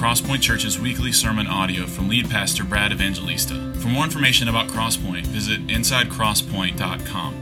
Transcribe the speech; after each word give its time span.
Crosspoint 0.00 0.40
Church's 0.40 0.80
weekly 0.80 1.12
sermon 1.12 1.46
audio 1.46 1.84
from 1.84 2.08
lead 2.08 2.30
pastor 2.30 2.64
Brad 2.64 2.90
Evangelista. 2.90 3.74
For 3.80 3.88
more 3.88 4.02
information 4.04 4.48
about 4.48 4.68
Crosspoint, 4.68 5.26
visit 5.26 5.66
insidecrosspoint.com. 5.66 7.34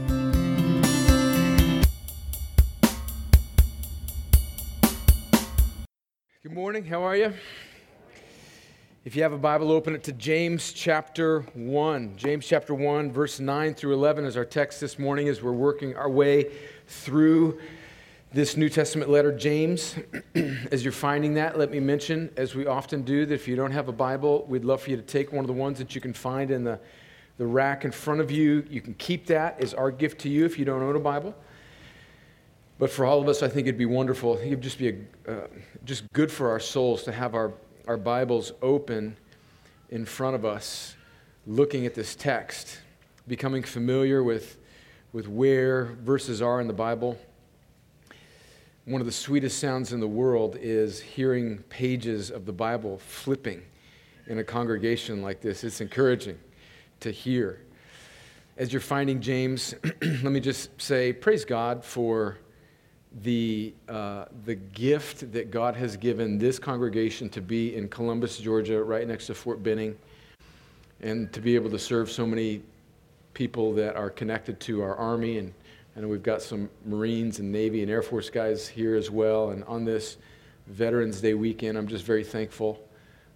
Good 6.43 6.51
morning. 6.51 6.83
How 6.83 7.01
are 7.03 7.15
you? 7.15 7.33
If 9.05 9.15
you 9.15 9.23
have 9.23 9.31
a 9.31 9.37
Bible, 9.37 9.71
open 9.71 9.95
it 9.95 10.03
to 10.03 10.11
James 10.11 10.73
chapter 10.73 11.43
1. 11.53 12.17
James 12.17 12.45
chapter 12.45 12.73
1, 12.73 13.13
verse 13.13 13.39
9 13.39 13.73
through 13.73 13.93
11 13.93 14.25
is 14.25 14.35
our 14.35 14.43
text 14.43 14.81
this 14.81 14.99
morning 14.99 15.29
as 15.29 15.41
we're 15.41 15.53
working 15.53 15.95
our 15.95 16.09
way 16.09 16.51
through 16.87 17.57
this 18.31 18.55
New 18.55 18.69
Testament 18.69 19.09
letter, 19.09 19.31
James. 19.31 19.95
as 20.71 20.83
you're 20.83 20.91
finding 20.91 21.33
that, 21.33 21.57
let 21.57 21.71
me 21.71 21.79
mention, 21.79 22.29
as 22.37 22.53
we 22.53 22.67
often 22.67 23.01
do, 23.01 23.25
that 23.25 23.33
if 23.33 23.47
you 23.47 23.55
don't 23.55 23.71
have 23.71 23.87
a 23.87 23.91
Bible, 23.93 24.45
we'd 24.47 24.63
love 24.63 24.83
for 24.83 24.91
you 24.91 24.97
to 24.97 25.01
take 25.01 25.31
one 25.31 25.43
of 25.43 25.47
the 25.47 25.53
ones 25.53 25.79
that 25.79 25.95
you 25.95 26.01
can 26.01 26.13
find 26.13 26.51
in 26.51 26.63
the, 26.63 26.79
the 27.37 27.45
rack 27.45 27.85
in 27.85 27.91
front 27.91 28.21
of 28.21 28.29
you. 28.29 28.63
You 28.69 28.81
can 28.81 28.93
keep 28.95 29.25
that 29.27 29.59
as 29.59 29.73
our 29.73 29.89
gift 29.89 30.21
to 30.21 30.29
you 30.29 30.45
if 30.45 30.59
you 30.59 30.65
don't 30.65 30.83
own 30.83 30.95
a 30.95 30.99
Bible. 30.99 31.35
But 32.77 32.91
for 32.91 33.03
all 33.03 33.19
of 33.19 33.27
us, 33.27 33.41
I 33.41 33.47
think 33.47 33.67
it'd 33.67 33.79
be 33.79 33.85
wonderful. 33.85 34.37
It 34.37 34.51
would 34.51 34.61
just 34.61 34.77
be 34.77 34.89
a, 34.89 35.31
uh, 35.31 35.47
just 35.83 36.11
good 36.13 36.31
for 36.31 36.51
our 36.51 36.59
souls 36.59 37.03
to 37.03 37.11
have 37.11 37.33
our, 37.33 37.51
our 37.87 37.97
Bibles 37.97 38.53
open 38.61 39.17
in 39.89 40.05
front 40.05 40.35
of 40.35 40.45
us, 40.45 40.95
looking 41.47 41.87
at 41.87 41.95
this 41.95 42.15
text, 42.15 42.79
becoming 43.27 43.63
familiar 43.63 44.23
with, 44.23 44.59
with 45.13 45.27
where 45.27 45.85
verses 46.03 46.43
are 46.43 46.61
in 46.61 46.67
the 46.67 46.73
Bible 46.73 47.17
one 48.89 49.01
of 49.01 49.05
the 49.05 49.13
sweetest 49.13 49.59
sounds 49.59 49.93
in 49.93 49.99
the 49.99 50.07
world 50.07 50.57
is 50.59 50.99
hearing 50.99 51.59
pages 51.69 52.31
of 52.31 52.47
the 52.47 52.51
Bible 52.51 52.97
flipping 52.97 53.61
in 54.25 54.39
a 54.39 54.43
congregation 54.43 55.21
like 55.21 55.41
this. 55.41 55.63
It's 55.63 55.79
encouraging 55.79 56.39
to 57.01 57.11
hear. 57.11 57.61
As 58.57 58.73
you're 58.73 58.79
finding 58.79 59.21
James, 59.21 59.75
let 60.01 60.23
me 60.23 60.39
just 60.39 60.69
say, 60.81 61.13
praise 61.13 61.45
God 61.45 61.85
for 61.85 62.39
the, 63.21 63.75
uh, 63.87 64.25
the 64.45 64.55
gift 64.55 65.31
that 65.33 65.51
God 65.51 65.75
has 65.75 65.95
given 65.95 66.39
this 66.39 66.57
congregation 66.57 67.29
to 67.29 67.41
be 67.41 67.75
in 67.75 67.89
Columbus, 67.89 68.39
Georgia, 68.39 68.83
right 68.83 69.07
next 69.07 69.27
to 69.27 69.35
Fort 69.35 69.61
Benning, 69.61 69.95
and 71.01 71.31
to 71.31 71.41
be 71.41 71.53
able 71.53 71.69
to 71.69 71.79
serve 71.79 72.09
so 72.09 72.25
many 72.25 72.63
people 73.35 73.71
that 73.73 73.95
are 73.95 74.09
connected 74.09 74.59
to 74.61 74.81
our 74.81 74.95
Army 74.95 75.37
and 75.37 75.53
Know 75.95 76.07
we've 76.07 76.23
got 76.23 76.41
some 76.41 76.69
Marines 76.85 77.39
and 77.39 77.51
Navy 77.51 77.81
and 77.81 77.91
Air 77.91 78.01
Force 78.01 78.29
guys 78.29 78.67
here 78.67 78.95
as 78.95 79.11
well. 79.11 79.49
And 79.49 79.65
on 79.65 79.83
this 79.83 80.17
Veterans 80.67 81.19
Day 81.19 81.33
weekend, 81.33 81.77
I'm 81.77 81.87
just 81.87 82.05
very 82.05 82.23
thankful 82.23 82.79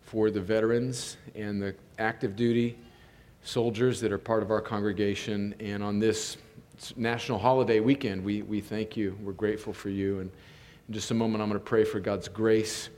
for 0.02 0.32
the 0.32 0.40
veterans 0.40 1.18
and 1.36 1.62
the 1.62 1.76
active 2.00 2.38
duty 2.38 2.78
soldiers 3.44 4.00
that 4.00 4.14
are 4.14 4.18
part 4.18 4.44
of 4.44 4.50
our 4.50 4.62
congregation. 4.62 5.54
And 5.60 5.84
on 5.84 6.00
this 6.00 6.38
national 6.96 7.38
holiday 7.38 7.82
weekend, 7.82 8.24
we, 8.24 8.44
we 8.44 8.62
thank 8.62 8.96
you. 8.96 9.18
We're 9.22 9.34
grateful 9.34 9.74
for 9.74 9.90
you. 9.90 10.20
And 10.20 10.32
in 10.88 10.94
just 10.94 11.12
a 11.12 11.14
moment, 11.14 11.42
I'm 11.42 11.50
going 11.50 11.60
to 11.60 11.66
pray 11.66 11.84
for 11.84 12.00
God's 12.00 12.30
grace 12.30 12.90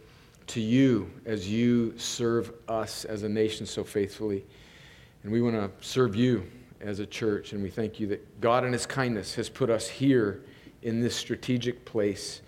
to 0.47 0.61
you 0.61 1.09
as 1.25 1.49
you 1.49 1.97
serve 1.97 2.53
us 2.67 3.03
as 3.05 3.23
a 3.23 3.29
nation 3.29 3.65
so 3.65 3.83
faithfully. 3.83 4.45
And 5.23 5.31
we 5.31 5.41
want 5.41 5.55
to 5.55 5.71
serve 5.85 6.15
you 6.15 6.45
as 6.81 6.99
a 6.99 7.05
church. 7.05 7.53
And 7.53 7.61
we 7.63 7.69
thank 7.69 7.99
you 7.99 8.07
that 8.07 8.41
God, 8.41 8.65
in 8.65 8.73
His 8.73 8.85
kindness, 8.85 9.35
has 9.35 9.49
put 9.49 9.69
us 9.69 9.87
here 9.87 10.43
in 10.81 11.01
this 11.01 11.15
strategic 11.15 11.85
place. 11.85 12.41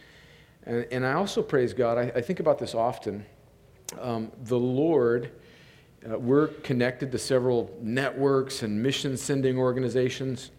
And, 0.66 0.86
and 0.92 1.06
I 1.06 1.14
also 1.14 1.42
praise 1.42 1.74
God. 1.74 1.98
I, 1.98 2.12
I 2.16 2.22
think 2.22 2.40
about 2.40 2.60
this 2.60 2.76
often. 2.76 3.26
Um, 4.00 4.32
the 4.44 4.60
Lord, 4.60 5.32
uh, 6.10 6.18
we're 6.20 6.48
connected 6.48 7.12
to 7.12 7.18
several 7.18 7.76
networks 7.82 8.64
and 8.64 8.82
mission 8.82 9.18
sending 9.18 9.58
organizations. 9.58 10.52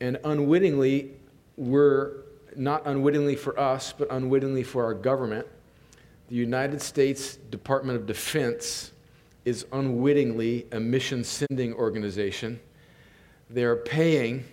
And 0.00 0.18
unwittingly, 0.24 1.12
we're 1.56 2.24
not 2.56 2.86
unwittingly 2.86 3.36
for 3.36 3.58
us, 3.58 3.92
but 3.92 4.08
unwittingly 4.10 4.62
for 4.62 4.84
our 4.84 4.94
government. 4.94 5.46
The 6.28 6.36
United 6.36 6.80
States 6.80 7.36
Department 7.36 7.98
of 7.98 8.06
Defense 8.06 8.92
is 9.44 9.66
unwittingly 9.72 10.66
a 10.72 10.80
mission 10.80 11.24
sending 11.24 11.72
organization 11.74 12.60
they're 13.50 13.76
paying 13.76 14.44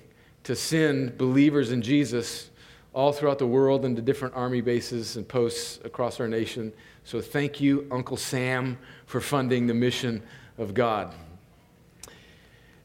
to 0.43 0.55
send 0.55 1.17
believers 1.17 1.71
in 1.71 1.81
Jesus 1.81 2.49
all 2.93 3.11
throughout 3.11 3.39
the 3.39 3.47
world 3.47 3.83
into 3.83 4.01
different 4.01 4.33
army 4.35 4.61
bases 4.61 5.17
and 5.17 5.27
posts 5.27 5.79
across 5.83 6.19
our 6.19 6.27
nation. 6.27 6.71
So 7.03 7.19
thank 7.19 7.59
you, 7.59 7.87
Uncle 7.91 8.15
Sam, 8.15 8.77
for 9.05 9.19
funding 9.19 9.67
the 9.67 9.73
mission 9.73 10.23
of 10.57 10.73
God. 10.73 11.13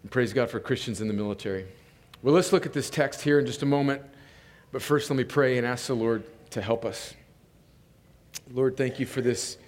And 0.03 0.11
praise 0.11 0.33
God 0.33 0.51
for 0.51 0.59
Christians 0.59 1.01
in 1.01 1.07
the 1.07 1.15
military. 1.15 1.67
Well, 2.23 2.35
let's 2.35 2.53
look 2.53 2.67
at 2.67 2.73
this 2.73 2.91
text 2.91 3.23
here 3.23 3.39
in 3.39 3.47
just 3.47 3.63
a 3.63 3.67
moment. 3.67 4.03
But 4.73 4.83
first, 4.83 5.11
let 5.11 5.17
me 5.17 5.25
pray 5.25 5.59
and 5.59 5.67
ask 5.67 5.87
the 5.87 5.95
Lord 5.95 6.25
to 6.51 6.61
help 6.61 6.85
us. 6.85 7.15
Lord, 8.53 8.77
thank 8.77 8.99
you 8.99 9.07
for 9.07 9.21
this 9.21 9.59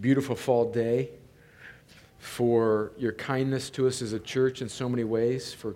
beautiful 0.00 0.36
fall 0.36 0.70
day, 0.70 1.10
for 2.18 2.92
your 2.98 3.12
kindness 3.12 3.70
to 3.70 3.86
us 3.86 4.02
as 4.02 4.12
a 4.12 4.20
church 4.20 4.62
in 4.62 4.68
so 4.68 4.88
many 4.88 5.04
ways, 5.04 5.52
for 5.52 5.74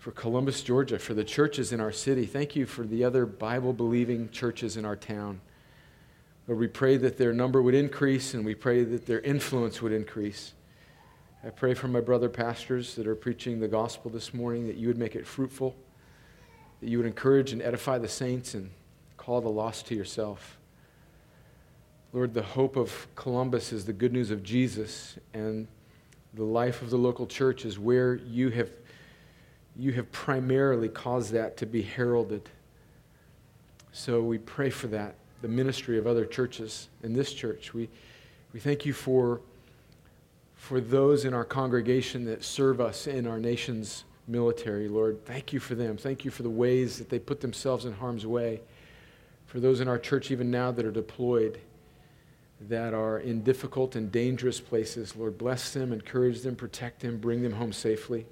for 0.00 0.12
Columbus, 0.12 0.62
Georgia, 0.62 0.98
for 0.98 1.12
the 1.12 1.22
churches 1.22 1.72
in 1.72 1.80
our 1.80 1.92
city. 1.92 2.24
Thank 2.24 2.56
you 2.56 2.64
for 2.64 2.84
the 2.84 3.04
other 3.04 3.26
Bible 3.26 3.74
believing 3.74 4.30
churches 4.30 4.78
in 4.78 4.86
our 4.86 4.96
town. 4.96 5.42
Lord, 6.48 6.58
we 6.58 6.68
pray 6.68 6.96
that 6.96 7.18
their 7.18 7.34
number 7.34 7.60
would 7.60 7.74
increase 7.74 8.32
and 8.32 8.42
we 8.42 8.54
pray 8.54 8.82
that 8.82 9.04
their 9.04 9.20
influence 9.20 9.82
would 9.82 9.92
increase. 9.92 10.54
I 11.44 11.50
pray 11.50 11.74
for 11.74 11.86
my 11.86 12.00
brother 12.00 12.30
pastors 12.30 12.94
that 12.94 13.06
are 13.06 13.14
preaching 13.14 13.60
the 13.60 13.68
gospel 13.68 14.10
this 14.10 14.32
morning 14.32 14.66
that 14.68 14.76
you 14.76 14.88
would 14.88 14.96
make 14.96 15.14
it 15.14 15.26
fruitful, 15.26 15.76
that 16.80 16.88
you 16.88 16.96
would 16.96 17.06
encourage 17.06 17.52
and 17.52 17.60
edify 17.60 17.98
the 17.98 18.08
saints 18.08 18.54
and 18.54 18.70
call 19.18 19.42
the 19.42 19.50
lost 19.50 19.86
to 19.88 19.94
yourself. 19.94 20.58
Lord, 22.14 22.32
the 22.32 22.42
hope 22.42 22.76
of 22.76 23.06
Columbus 23.16 23.70
is 23.70 23.84
the 23.84 23.92
good 23.92 24.14
news 24.14 24.30
of 24.30 24.42
Jesus, 24.42 25.18
and 25.34 25.68
the 26.32 26.44
life 26.44 26.80
of 26.80 26.88
the 26.88 26.96
local 26.96 27.26
church 27.26 27.66
is 27.66 27.78
where 27.78 28.14
you 28.14 28.48
have 28.48 28.70
you 29.76 29.92
have 29.92 30.10
primarily 30.12 30.88
caused 30.88 31.32
that 31.32 31.56
to 31.58 31.66
be 31.66 31.82
heralded. 31.82 32.48
So 33.92 34.22
we 34.22 34.38
pray 34.38 34.70
for 34.70 34.86
that, 34.88 35.14
the 35.42 35.48
ministry 35.48 35.98
of 35.98 36.06
other 36.06 36.24
churches 36.24 36.88
in 37.02 37.12
this 37.12 37.32
church. 37.32 37.74
We, 37.74 37.88
we 38.52 38.60
thank 38.60 38.84
you 38.84 38.92
for, 38.92 39.40
for 40.54 40.80
those 40.80 41.24
in 41.24 41.34
our 41.34 41.44
congregation 41.44 42.24
that 42.26 42.44
serve 42.44 42.80
us 42.80 43.06
in 43.06 43.26
our 43.26 43.38
nation's 43.38 44.04
military, 44.28 44.88
Lord. 44.88 45.24
Thank 45.24 45.52
you 45.52 45.60
for 45.60 45.74
them. 45.74 45.96
Thank 45.96 46.24
you 46.24 46.30
for 46.30 46.42
the 46.42 46.50
ways 46.50 46.98
that 46.98 47.08
they 47.08 47.18
put 47.18 47.40
themselves 47.40 47.84
in 47.84 47.92
harm's 47.92 48.26
way. 48.26 48.60
For 49.46 49.58
those 49.58 49.80
in 49.80 49.88
our 49.88 49.98
church, 49.98 50.30
even 50.30 50.50
now, 50.50 50.70
that 50.70 50.84
are 50.84 50.92
deployed, 50.92 51.58
that 52.68 52.94
are 52.94 53.18
in 53.18 53.42
difficult 53.42 53.96
and 53.96 54.12
dangerous 54.12 54.60
places, 54.60 55.16
Lord, 55.16 55.36
bless 55.36 55.72
them, 55.72 55.92
encourage 55.92 56.42
them, 56.42 56.54
protect 56.54 57.00
them, 57.00 57.18
bring 57.18 57.42
them 57.42 57.52
home 57.52 57.72
safely. 57.72 58.26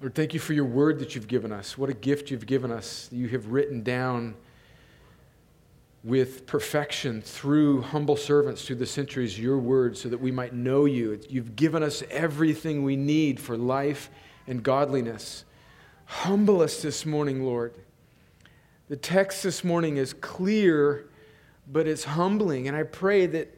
Lord, 0.00 0.14
thank 0.14 0.32
you 0.32 0.38
for 0.38 0.52
your 0.52 0.64
word 0.64 1.00
that 1.00 1.16
you've 1.16 1.26
given 1.26 1.50
us. 1.50 1.76
What 1.76 1.90
a 1.90 1.94
gift 1.94 2.30
you've 2.30 2.46
given 2.46 2.70
us. 2.70 3.08
You 3.10 3.26
have 3.30 3.48
written 3.48 3.82
down 3.82 4.36
with 6.04 6.46
perfection 6.46 7.20
through 7.20 7.82
humble 7.82 8.16
servants 8.16 8.64
through 8.64 8.76
the 8.76 8.86
centuries 8.86 9.36
your 9.36 9.58
word 9.58 9.96
so 9.96 10.08
that 10.08 10.20
we 10.20 10.30
might 10.30 10.54
know 10.54 10.84
you. 10.84 11.18
You've 11.28 11.56
given 11.56 11.82
us 11.82 12.04
everything 12.10 12.84
we 12.84 12.94
need 12.94 13.40
for 13.40 13.56
life 13.56 14.08
and 14.46 14.62
godliness. 14.62 15.44
Humble 16.04 16.62
us 16.62 16.80
this 16.80 17.04
morning, 17.04 17.44
Lord. 17.44 17.74
The 18.88 18.96
text 18.96 19.42
this 19.42 19.64
morning 19.64 19.96
is 19.96 20.12
clear, 20.12 21.08
but 21.66 21.88
it's 21.88 22.04
humbling. 22.04 22.68
And 22.68 22.76
I 22.76 22.84
pray 22.84 23.26
that 23.26 23.52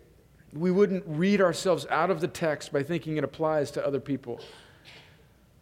we 0.54 0.70
wouldn't 0.70 1.04
read 1.06 1.42
ourselves 1.42 1.86
out 1.90 2.10
of 2.10 2.22
the 2.22 2.28
text 2.28 2.72
by 2.72 2.82
thinking 2.82 3.18
it 3.18 3.24
applies 3.24 3.70
to 3.72 3.86
other 3.86 4.00
people. 4.00 4.40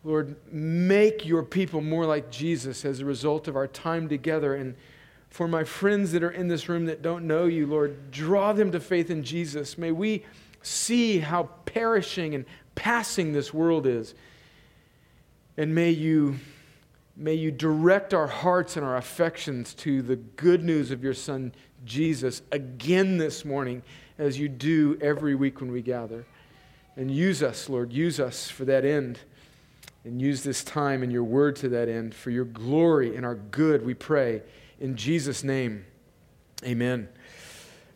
Lord, 0.08 0.37
make 0.50 1.26
your 1.26 1.43
people 1.43 1.82
more 1.82 2.06
like 2.06 2.31
Jesus 2.31 2.87
as 2.87 3.00
a 3.00 3.05
result 3.05 3.46
of 3.46 3.56
our 3.56 3.66
time 3.66 4.08
together. 4.08 4.55
And 4.55 4.75
for 5.28 5.46
my 5.46 5.64
friends 5.64 6.12
that 6.12 6.22
are 6.22 6.31
in 6.31 6.49
this 6.49 6.66
room 6.66 6.87
that 6.87 7.02
don't 7.02 7.26
know 7.26 7.44
you, 7.44 7.66
Lord, 7.66 8.10
draw 8.10 8.55
them 8.55 8.72
to 8.72 8.81
faith 8.81 9.10
in 9.10 9.22
Jesus. 9.22 9.76
May 9.76 9.93
we 9.93 10.25
see 10.62 11.19
how 11.19 11.50
perishing 11.66 12.34
and 12.34 12.46
passing 12.75 13.34
this 13.34 13.52
world 13.52 13.87
is. 13.87 14.14
And 15.58 15.75
may 15.75 15.90
you, 15.90 16.37
may 17.14 17.34
you 17.34 17.50
direct 17.50 18.14
our 18.14 18.28
hearts 18.28 18.78
and 18.78 18.87
our 18.87 18.96
affections 18.96 19.75
to 19.75 20.00
the 20.00 20.16
good 20.16 20.64
news 20.64 20.90
of 20.90 21.04
your 21.04 21.12
Son, 21.12 21.52
Jesus, 21.84 22.40
again 22.50 23.19
this 23.19 23.44
morning, 23.44 23.82
as 24.16 24.40
you 24.40 24.49
do 24.49 24.99
every 25.02 25.34
week 25.34 25.61
when 25.61 25.70
we 25.70 25.82
gather. 25.82 26.25
And 26.96 27.11
use 27.11 27.43
us, 27.43 27.69
Lord, 27.69 27.93
use 27.93 28.19
us 28.19 28.49
for 28.49 28.64
that 28.64 28.87
end 28.87 29.19
and 30.04 30.20
use 30.20 30.42
this 30.42 30.64
time 30.64 31.02
and 31.02 31.12
your 31.12 31.24
word 31.24 31.56
to 31.56 31.68
that 31.70 31.88
end 31.88 32.14
for 32.14 32.30
your 32.30 32.44
glory 32.44 33.16
and 33.16 33.26
our 33.26 33.34
good, 33.34 33.84
we 33.84 33.94
pray. 33.94 34.42
In 34.80 34.96
Jesus' 34.96 35.42
name, 35.42 35.84
amen. 36.64 37.08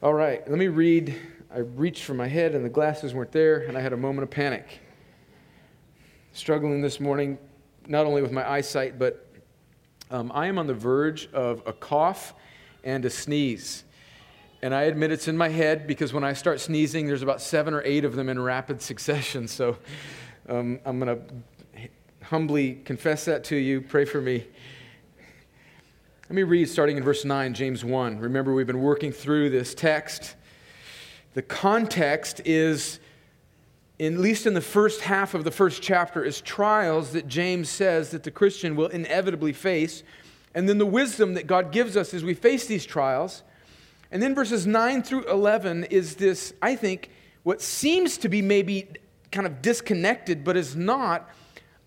All 0.02 0.14
right, 0.14 0.48
let 0.48 0.58
me 0.58 0.68
read. 0.68 1.14
I 1.54 1.58
reached 1.58 2.04
for 2.04 2.14
my 2.14 2.28
head 2.28 2.54
and 2.54 2.64
the 2.64 2.70
glasses 2.70 3.14
weren't 3.14 3.32
there, 3.32 3.60
and 3.60 3.76
I 3.76 3.80
had 3.80 3.92
a 3.92 3.96
moment 3.96 4.24
of 4.24 4.30
panic. 4.30 4.80
Struggling 6.32 6.80
this 6.80 6.98
morning, 6.98 7.38
not 7.86 8.06
only 8.06 8.22
with 8.22 8.32
my 8.32 8.48
eyesight, 8.50 8.98
but 8.98 9.26
um, 10.10 10.30
I 10.34 10.46
am 10.46 10.58
on 10.58 10.66
the 10.66 10.74
verge 10.74 11.30
of 11.32 11.62
a 11.66 11.72
cough 11.72 12.34
and 12.84 13.04
a 13.04 13.10
sneeze. 13.10 13.84
And 14.62 14.74
I 14.74 14.82
admit 14.82 15.10
it's 15.10 15.26
in 15.26 15.36
my 15.36 15.48
head 15.48 15.86
because 15.86 16.12
when 16.12 16.22
I 16.22 16.34
start 16.34 16.60
sneezing, 16.60 17.06
there's 17.06 17.22
about 17.22 17.40
seven 17.40 17.74
or 17.74 17.82
eight 17.84 18.04
of 18.04 18.14
them 18.14 18.28
in 18.28 18.40
rapid 18.40 18.80
succession. 18.82 19.48
So 19.48 19.76
um, 20.48 20.80
I'm 20.84 20.98
going 21.00 21.16
to 21.16 21.34
humbly 22.24 22.74
confess 22.84 23.24
that 23.24 23.44
to 23.44 23.56
you. 23.56 23.80
Pray 23.80 24.04
for 24.04 24.20
me. 24.20 24.46
Let 26.28 26.36
me 26.36 26.44
read 26.44 26.68
starting 26.68 26.96
in 26.96 27.02
verse 27.02 27.24
9, 27.24 27.52
James 27.52 27.84
1. 27.84 28.18
Remember, 28.18 28.54
we've 28.54 28.66
been 28.66 28.80
working 28.80 29.12
through 29.12 29.50
this 29.50 29.74
text. 29.74 30.34
The 31.34 31.42
context 31.42 32.40
is, 32.44 33.00
at 34.00 34.12
least 34.12 34.46
in 34.46 34.54
the 34.54 34.60
first 34.60 35.02
half 35.02 35.34
of 35.34 35.44
the 35.44 35.50
first 35.50 35.82
chapter, 35.82 36.24
is 36.24 36.40
trials 36.40 37.12
that 37.12 37.28
James 37.28 37.68
says 37.68 38.10
that 38.12 38.22
the 38.22 38.30
Christian 38.30 38.76
will 38.76 38.88
inevitably 38.88 39.52
face. 39.52 40.02
And 40.54 40.68
then 40.68 40.78
the 40.78 40.86
wisdom 40.86 41.34
that 41.34 41.46
God 41.46 41.72
gives 41.72 41.96
us 41.96 42.14
as 42.14 42.24
we 42.24 42.34
face 42.34 42.66
these 42.66 42.86
trials. 42.86 43.42
And 44.10 44.22
then 44.22 44.34
verses 44.34 44.66
9 44.66 45.02
through 45.02 45.24
11 45.24 45.84
is 45.84 46.16
this, 46.16 46.54
I 46.62 46.76
think, 46.76 47.10
what 47.42 47.60
seems 47.60 48.16
to 48.18 48.28
be 48.28 48.40
maybe 48.40 48.88
kind 49.30 49.46
of 49.46 49.60
disconnected, 49.60 50.44
but 50.44 50.56
is 50.56 50.76
not 50.76 51.28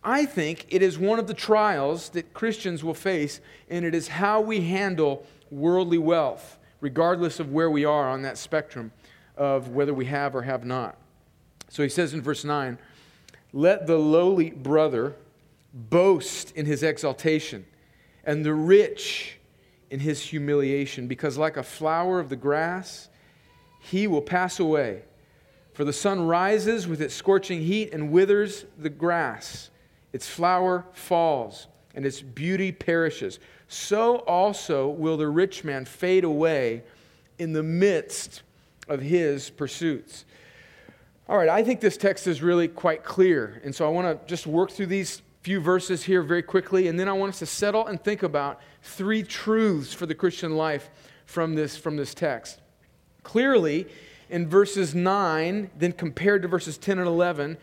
I 0.08 0.28
think 0.28 0.68
it 0.70 0.84
is 0.84 1.00
one 1.00 1.18
of 1.18 1.26
the 1.26 1.34
trials 1.34 2.10
that 2.10 2.32
Christians 2.32 2.84
will 2.84 2.94
face, 2.94 3.42
and 3.72 3.84
it 3.84 3.96
is 3.96 4.08
how 4.08 4.40
we 4.40 4.62
handle 4.62 5.26
worldly 5.50 5.98
wealth, 5.98 6.60
regardless 6.80 7.40
of 7.40 7.52
where 7.52 7.72
we 7.72 7.86
are 7.86 8.08
on 8.08 8.22
that 8.22 8.38
spectrum 8.38 8.92
of 9.36 9.70
whether 9.70 9.96
we 9.96 10.06
have 10.06 10.36
or 10.36 10.44
have 10.44 10.64
not. 10.64 10.96
So 11.70 11.82
he 11.82 11.90
says 11.90 12.14
in 12.14 12.22
verse 12.22 12.44
9, 12.44 12.78
Let 13.52 13.88
the 13.88 13.98
lowly 13.98 14.52
brother 14.52 15.16
boast 15.74 16.52
in 16.52 16.68
his 16.68 16.84
exaltation, 16.84 17.66
and 18.24 18.46
the 18.46 18.54
rich 18.54 19.40
in 19.90 20.00
his 20.00 20.22
humiliation, 20.22 21.08
because 21.08 21.36
like 21.36 21.58
a 21.58 21.64
flower 21.64 22.20
of 22.20 22.30
the 22.30 22.36
grass, 22.36 23.10
he 23.80 24.06
will 24.06 24.22
pass 24.22 24.60
away. 24.60 25.02
For 25.74 25.84
the 25.84 25.94
sun 25.94 26.28
rises 26.28 26.88
with 26.88 27.02
its 27.02 27.16
scorching 27.16 27.62
heat 27.62 27.92
and 27.92 28.12
withers 28.12 28.66
the 28.78 28.90
grass. 28.90 29.72
Its 30.16 30.30
flower 30.30 30.86
falls, 30.94 31.68
and 31.94 32.06
its 32.06 32.22
beauty 32.22 32.72
perishes. 32.72 33.38
So 33.68 34.20
also 34.20 34.88
will 34.88 35.18
the 35.18 35.28
rich 35.28 35.66
man 35.66 35.84
fade 35.84 36.24
away 36.24 36.84
in 37.38 37.52
the 37.52 37.62
midst 37.62 38.42
of 38.88 39.02
his 39.02 39.50
pursuits. 39.50 40.24
All 41.28 41.38
right, 41.38 41.50
I 41.50 41.66
think 41.66 41.82
this 41.82 41.98
text 41.98 42.28
is 42.28 42.42
really 42.42 42.70
quite 42.70 43.04
clear. 43.04 43.62
And 43.66 43.76
so 43.76 43.86
I 43.86 43.90
want 43.90 44.08
to 44.08 44.26
just 44.26 44.48
work 44.48 44.72
through 44.72 44.86
these 44.86 45.22
few 45.42 45.60
verses 45.60 46.02
here 46.02 46.22
very 46.24 46.44
quickly, 46.44 46.88
and 46.88 46.98
then 46.98 47.10
I 47.10 47.12
want 47.12 47.34
us 47.34 47.40
to 47.40 47.46
settle 47.46 47.86
and 47.88 48.02
think 48.02 48.24
about 48.24 48.62
three 48.84 49.22
truths 49.22 49.94
for 49.94 50.06
the 50.06 50.16
Christian 50.16 50.56
life 50.56 50.90
from 51.26 51.56
this, 51.56 51.76
from 51.76 51.98
this 51.98 52.14
text. 52.14 52.62
Clearly, 53.24 53.86
in 54.30 54.48
verses 54.48 54.96
9, 54.96 55.72
then 55.78 55.92
compared 55.92 56.42
to 56.44 56.48
verses 56.48 56.78
10 56.78 57.00
and 57.00 57.08
11, 57.10 57.58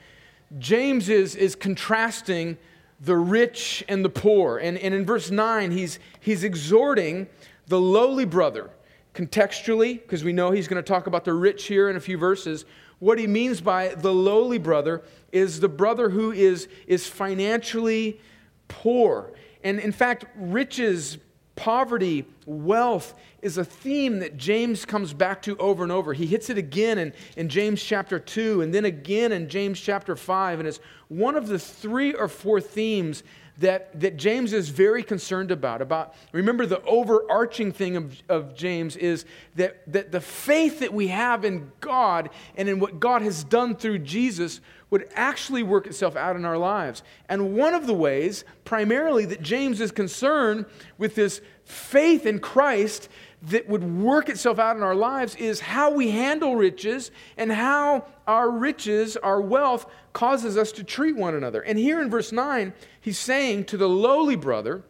James 0.58 1.08
is, 1.08 1.34
is 1.34 1.54
contrasting 1.54 2.58
the 3.00 3.16
rich 3.16 3.84
and 3.88 4.04
the 4.04 4.08
poor. 4.08 4.58
And, 4.58 4.78
and 4.78 4.94
in 4.94 5.04
verse 5.04 5.30
9, 5.30 5.70
he's, 5.70 5.98
he's 6.20 6.44
exhorting 6.44 7.26
the 7.66 7.80
lowly 7.80 8.24
brother 8.24 8.70
contextually, 9.14 10.00
because 10.00 10.24
we 10.24 10.32
know 10.32 10.50
he's 10.50 10.68
going 10.68 10.82
to 10.82 10.86
talk 10.86 11.06
about 11.06 11.24
the 11.24 11.34
rich 11.34 11.66
here 11.66 11.90
in 11.90 11.96
a 11.96 12.00
few 12.00 12.16
verses. 12.16 12.64
What 12.98 13.18
he 13.18 13.26
means 13.26 13.60
by 13.60 13.88
the 13.88 14.12
lowly 14.12 14.58
brother 14.58 15.02
is 15.32 15.60
the 15.60 15.68
brother 15.68 16.08
who 16.08 16.32
is, 16.32 16.68
is 16.86 17.06
financially 17.06 18.20
poor. 18.68 19.32
And 19.64 19.80
in 19.80 19.92
fact, 19.92 20.24
riches, 20.36 21.18
poverty, 21.56 22.24
wealth 22.46 23.14
is 23.40 23.58
a 23.58 23.64
theme 23.64 24.20
that 24.20 24.36
James 24.36 24.84
comes 24.84 25.12
back 25.12 25.42
to 25.42 25.56
over 25.58 25.82
and 25.82 25.92
over. 25.92 26.12
He 26.12 26.26
hits 26.26 26.48
it 26.48 26.58
again 26.58 26.98
in, 26.98 27.12
in 27.36 27.48
James 27.48 27.82
chapter 27.82 28.18
2 28.18 28.62
and 28.62 28.72
then 28.72 28.84
again 28.84 29.32
in 29.32 29.48
James 29.48 29.80
chapter 29.80 30.16
5. 30.16 30.60
And 30.60 30.68
it's 30.68 30.80
one 31.08 31.36
of 31.36 31.48
the 31.48 31.58
three 31.58 32.14
or 32.14 32.28
four 32.28 32.60
themes 32.60 33.22
that, 33.58 33.98
that 34.00 34.16
James 34.16 34.52
is 34.52 34.70
very 34.70 35.02
concerned 35.02 35.50
about. 35.50 35.82
About 35.82 36.14
remember 36.32 36.66
the 36.66 36.82
overarching 36.84 37.72
thing 37.72 37.96
of, 37.96 38.22
of 38.28 38.54
James 38.54 38.96
is 38.96 39.24
that, 39.56 39.82
that 39.92 40.10
the 40.10 40.20
faith 40.20 40.80
that 40.80 40.94
we 40.94 41.08
have 41.08 41.44
in 41.44 41.70
God 41.80 42.30
and 42.56 42.68
in 42.68 42.80
what 42.80 42.98
God 42.98 43.22
has 43.22 43.44
done 43.44 43.76
through 43.76 44.00
Jesus 44.00 44.60
would 44.92 45.08
actually 45.14 45.62
work 45.62 45.86
itself 45.86 46.16
out 46.16 46.36
in 46.36 46.44
our 46.44 46.58
lives. 46.58 47.02
And 47.26 47.56
one 47.56 47.72
of 47.72 47.86
the 47.86 47.94
ways, 47.94 48.44
primarily, 48.66 49.24
that 49.24 49.40
James 49.40 49.80
is 49.80 49.90
concerned 49.90 50.66
with 50.98 51.14
this 51.14 51.40
faith 51.64 52.26
in 52.26 52.38
Christ 52.38 53.08
that 53.44 53.66
would 53.70 53.82
work 53.82 54.28
itself 54.28 54.58
out 54.58 54.76
in 54.76 54.82
our 54.82 54.94
lives 54.94 55.34
is 55.36 55.60
how 55.60 55.90
we 55.92 56.10
handle 56.10 56.56
riches 56.56 57.10
and 57.38 57.50
how 57.50 58.04
our 58.26 58.50
riches, 58.50 59.16
our 59.16 59.40
wealth, 59.40 59.86
causes 60.12 60.58
us 60.58 60.72
to 60.72 60.84
treat 60.84 61.16
one 61.16 61.34
another. 61.34 61.62
And 61.62 61.78
here 61.78 62.02
in 62.02 62.10
verse 62.10 62.30
9, 62.30 62.74
he's 63.00 63.18
saying 63.18 63.64
to 63.64 63.78
the 63.78 63.88
lowly 63.88 64.36
brother 64.36 64.82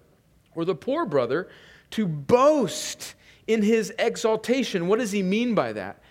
or 0.56 0.64
the 0.64 0.74
poor 0.74 1.06
brother 1.06 1.48
to 1.90 2.08
boast 2.08 3.14
in 3.46 3.62
his 3.62 3.94
exaltation. 4.00 4.88
What 4.88 4.98
does 4.98 5.12
he 5.12 5.22
mean 5.22 5.54
by 5.54 5.72
that? 5.74 6.01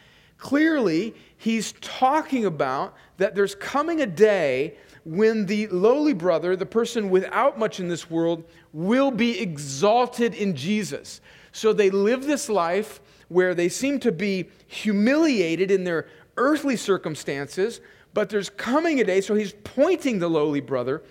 Clearly, 0.41 1.13
he's 1.37 1.73
talking 1.81 2.45
about 2.45 2.95
that 3.17 3.35
there's 3.35 3.53
coming 3.53 4.01
a 4.01 4.07
day 4.07 4.73
when 5.05 5.45
the 5.45 5.67
lowly 5.67 6.13
brother, 6.13 6.55
the 6.55 6.65
person 6.65 7.11
without 7.11 7.59
much 7.59 7.79
in 7.79 7.87
this 7.87 8.09
world, 8.09 8.43
will 8.73 9.11
be 9.11 9.39
exalted 9.39 10.33
in 10.33 10.55
Jesus. 10.55 11.21
So 11.51 11.73
they 11.73 11.91
live 11.91 12.25
this 12.25 12.49
life 12.49 13.01
where 13.27 13.53
they 13.53 13.69
seem 13.69 13.99
to 13.99 14.11
be 14.11 14.49
humiliated 14.65 15.69
in 15.69 15.83
their 15.83 16.07
earthly 16.37 16.75
circumstances, 16.75 17.79
but 18.15 18.29
there's 18.29 18.49
coming 18.49 18.99
a 18.99 19.03
day, 19.03 19.21
so 19.21 19.35
he's 19.35 19.53
pointing 19.63 20.17
the 20.17 20.27
lowly 20.27 20.59
brother 20.59 21.03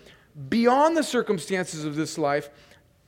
beyond 0.48 0.96
the 0.96 1.04
circumstances 1.04 1.84
of 1.84 1.94
this 1.94 2.18
life 2.18 2.50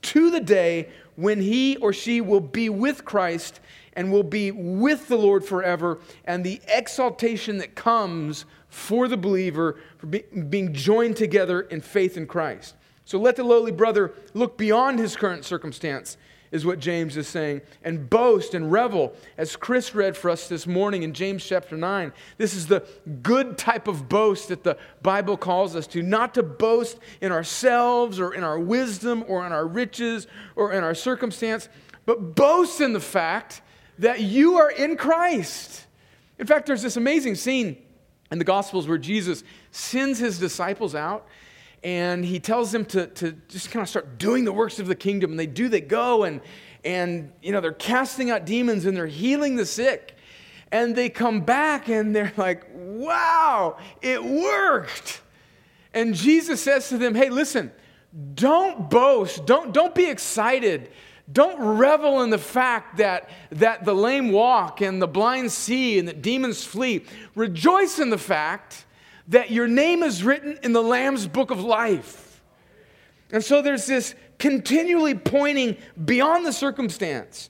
to 0.03 0.31
the 0.31 0.41
day 0.41 0.89
when 1.17 1.41
he 1.41 1.77
or 1.79 1.93
she 1.93 2.21
will 2.21 2.41
be 2.41 2.69
with 2.69 3.05
Christ 3.05 3.59
and 3.95 4.11
will 4.11 4.23
be 4.23 4.51
with 4.51 5.09
the 5.09 5.17
Lord 5.17 5.45
forever, 5.45 5.99
and 6.25 6.45
the 6.45 6.61
exaltation 6.69 7.59
that 7.59 7.75
comes 7.75 8.45
for 8.69 9.09
the 9.09 9.17
believer 9.17 9.79
for 9.99 10.07
be, 10.07 10.21
being 10.49 10.73
joined 10.73 11.17
together 11.17 11.61
in 11.61 11.81
faith 11.81 12.17
in 12.17 12.27
Christ. 12.27 12.75
So 13.05 13.19
let 13.19 13.37
the 13.37 13.45
lowly 13.45 13.73
brother 13.73 14.15
look 14.33 14.57
beyond 14.57 14.99
his 14.99 15.17
current 15.17 15.45
circumstance 15.45 16.17
is 16.53 16.67
what 16.67 16.79
James 16.79 17.17
is 17.17 17.27
saying, 17.27 17.63
and 17.83 18.09
boast 18.09 18.53
and 18.53 18.71
revel, 18.71 19.15
as 19.39 19.57
Chris 19.57 19.95
read 19.95 20.15
for 20.15 20.31
us 20.31 20.49
this 20.49 20.67
morning 20.67 21.03
in 21.03 21.15
James 21.15 21.45
chapter 21.45 21.79
9. 21.79 22.13
This 22.37 22.55
is 22.55 22.67
the 22.67 22.87
good 23.23 23.57
type 23.57 23.89
of 23.89 24.09
boast 24.09 24.49
that 24.49 24.63
the 24.63 24.77
Bible 25.03 25.39
calls 25.39 25.75
us 25.75 25.87
to, 25.89 26.03
not 26.03 26.35
to 26.35 26.43
boast 26.43 26.99
in 27.23 27.33
ourselves 27.33 28.21
or 28.21 28.35
in 28.35 28.45
our 28.45 28.61
wisdom 28.61 29.25
or 29.27 29.47
in 29.47 29.53
our 29.53 29.67
riches 29.67 30.27
or 30.55 30.73
in 30.73 30.85
our 30.85 30.95
circumstance, 30.95 31.71
but 32.05 32.35
boast 32.35 32.83
in 32.83 32.93
the 32.93 33.01
fact 33.01 33.63
that 33.99 34.21
you 34.21 34.59
are 34.59 34.71
in 34.71 34.97
Christ. 34.97 35.87
In 36.39 36.47
fact, 36.47 36.67
there's 36.67 36.83
this 36.83 36.97
amazing 36.97 37.35
scene 37.35 37.77
in 38.31 38.39
the 38.39 38.45
Gospels 38.45 38.89
where 38.89 38.99
Jesus 38.99 39.45
sends 39.71 40.19
his 40.19 40.39
disciples 40.39 40.95
out 40.95 41.27
and 41.85 42.25
he 42.25 42.39
tells 42.41 42.73
them 42.73 42.85
to, 42.87 43.07
to 43.09 43.33
just 43.49 43.71
kind 43.71 43.83
of 43.83 43.89
start 43.89 44.19
doing 44.19 44.45
the 44.45 44.53
works 44.53 44.79
of 44.79 44.87
the 44.87 44.95
kingdom. 44.95 45.33
And 45.33 45.39
they 45.39 45.47
do, 45.47 45.69
they 45.69 45.81
go, 45.81 46.25
and, 46.25 46.41
and 46.85 47.33
you 47.43 47.53
know, 47.53 47.61
they're 47.61 47.73
casting 47.73 48.31
out 48.31 48.47
demons 48.47 48.87
and 48.87 48.97
they're 48.97 49.07
healing 49.07 49.57
the 49.57 49.67
sick. 49.67 50.17
And 50.71 50.97
they 50.97 51.11
come 51.11 51.41
back 51.41 51.89
and 51.89 52.17
they're 52.17 52.33
like, 52.37 52.65
wow, 52.73 53.77
it 54.01 54.25
worked. 54.25 55.21
And 55.93 56.15
Jesus 56.15 56.63
says 56.63 56.89
to 56.89 56.99
them, 56.99 57.15
hey, 57.15 57.29
listen, 57.29 57.71
don't 58.35 58.89
boast, 58.89 59.45
don't, 59.45 59.75
don't 59.75 59.95
be 59.95 60.09
excited. 60.09 60.91
Don't 61.33 61.79
revel 61.79 62.23
in 62.23 62.31
the 62.31 62.39
fact 62.39 62.99
that, 62.99 63.31
that 63.51 63.85
the 63.85 63.95
lame 63.95 64.33
walk 64.33 64.81
and 64.81 65.01
the 65.01 65.07
blind 65.07 65.51
see 65.51 65.99
and 65.99 66.09
that 66.09 66.21
demons 66.21 66.65
flee. 66.65 67.05
Rejoice 67.35 67.99
in 67.99 68.11
the 68.11 68.19
fact 68.19 68.85
that 69.29 69.51
your 69.51 69.69
name 69.69 70.03
is 70.03 70.25
written 70.25 70.59
in 70.63 70.73
the 70.73 70.83
Lamb's 70.83 71.27
book 71.27 71.51
of 71.51 71.63
life. 71.63 72.43
And 73.31 73.43
so 73.43 73.63
there's 73.63 73.87
this 73.87 74.15
continually 74.39 75.15
pointing 75.15 75.77
beyond 76.05 76.45
the 76.45 76.53
circumstance 76.53 77.49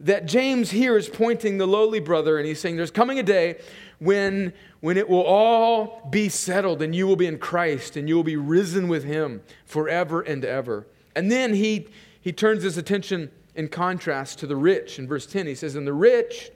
that 0.00 0.26
James 0.26 0.70
here 0.70 0.96
is 0.96 1.08
pointing 1.08 1.58
the 1.58 1.66
lowly 1.66 2.00
brother, 2.00 2.38
and 2.38 2.46
he's 2.46 2.58
saying, 2.58 2.76
There's 2.76 2.90
coming 2.90 3.18
a 3.18 3.22
day 3.22 3.60
when, 3.98 4.52
when 4.80 4.96
it 4.96 5.08
will 5.08 5.22
all 5.22 6.08
be 6.10 6.28
settled, 6.30 6.82
and 6.82 6.94
you 6.94 7.06
will 7.06 7.16
be 7.16 7.26
in 7.26 7.38
Christ, 7.38 7.96
and 7.96 8.08
you 8.08 8.16
will 8.16 8.24
be 8.24 8.36
risen 8.36 8.88
with 8.88 9.04
him 9.04 9.42
forever 9.66 10.22
and 10.22 10.44
ever. 10.44 10.86
And 11.14 11.30
then 11.30 11.54
he, 11.54 11.88
he 12.20 12.32
turns 12.32 12.62
his 12.62 12.76
attention 12.76 13.30
in 13.54 13.68
contrast 13.68 14.38
to 14.40 14.46
the 14.46 14.56
rich. 14.56 14.98
In 14.98 15.06
verse 15.06 15.26
10, 15.26 15.46
he 15.46 15.54
says, 15.54 15.74
And 15.74 15.86
the 15.86 15.92
rich 15.92 16.50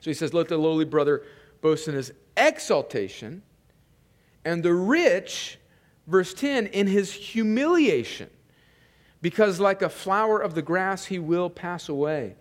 So 0.00 0.10
he 0.10 0.14
says, 0.14 0.32
Let 0.32 0.48
the 0.48 0.58
lowly 0.58 0.84
brother 0.84 1.22
boast 1.60 1.88
in 1.88 1.94
his 1.94 2.12
exaltation, 2.36 3.42
and 4.44 4.62
the 4.62 4.74
rich, 4.74 5.58
verse 6.06 6.34
10, 6.34 6.66
in 6.66 6.86
his 6.86 7.12
humiliation, 7.12 8.28
because 9.20 9.60
like 9.60 9.82
a 9.82 9.88
flower 9.88 10.40
of 10.40 10.54
the 10.54 10.62
grass 10.62 11.06
he 11.06 11.18
will 11.18 11.48
pass 11.48 11.88
away. 11.88 12.34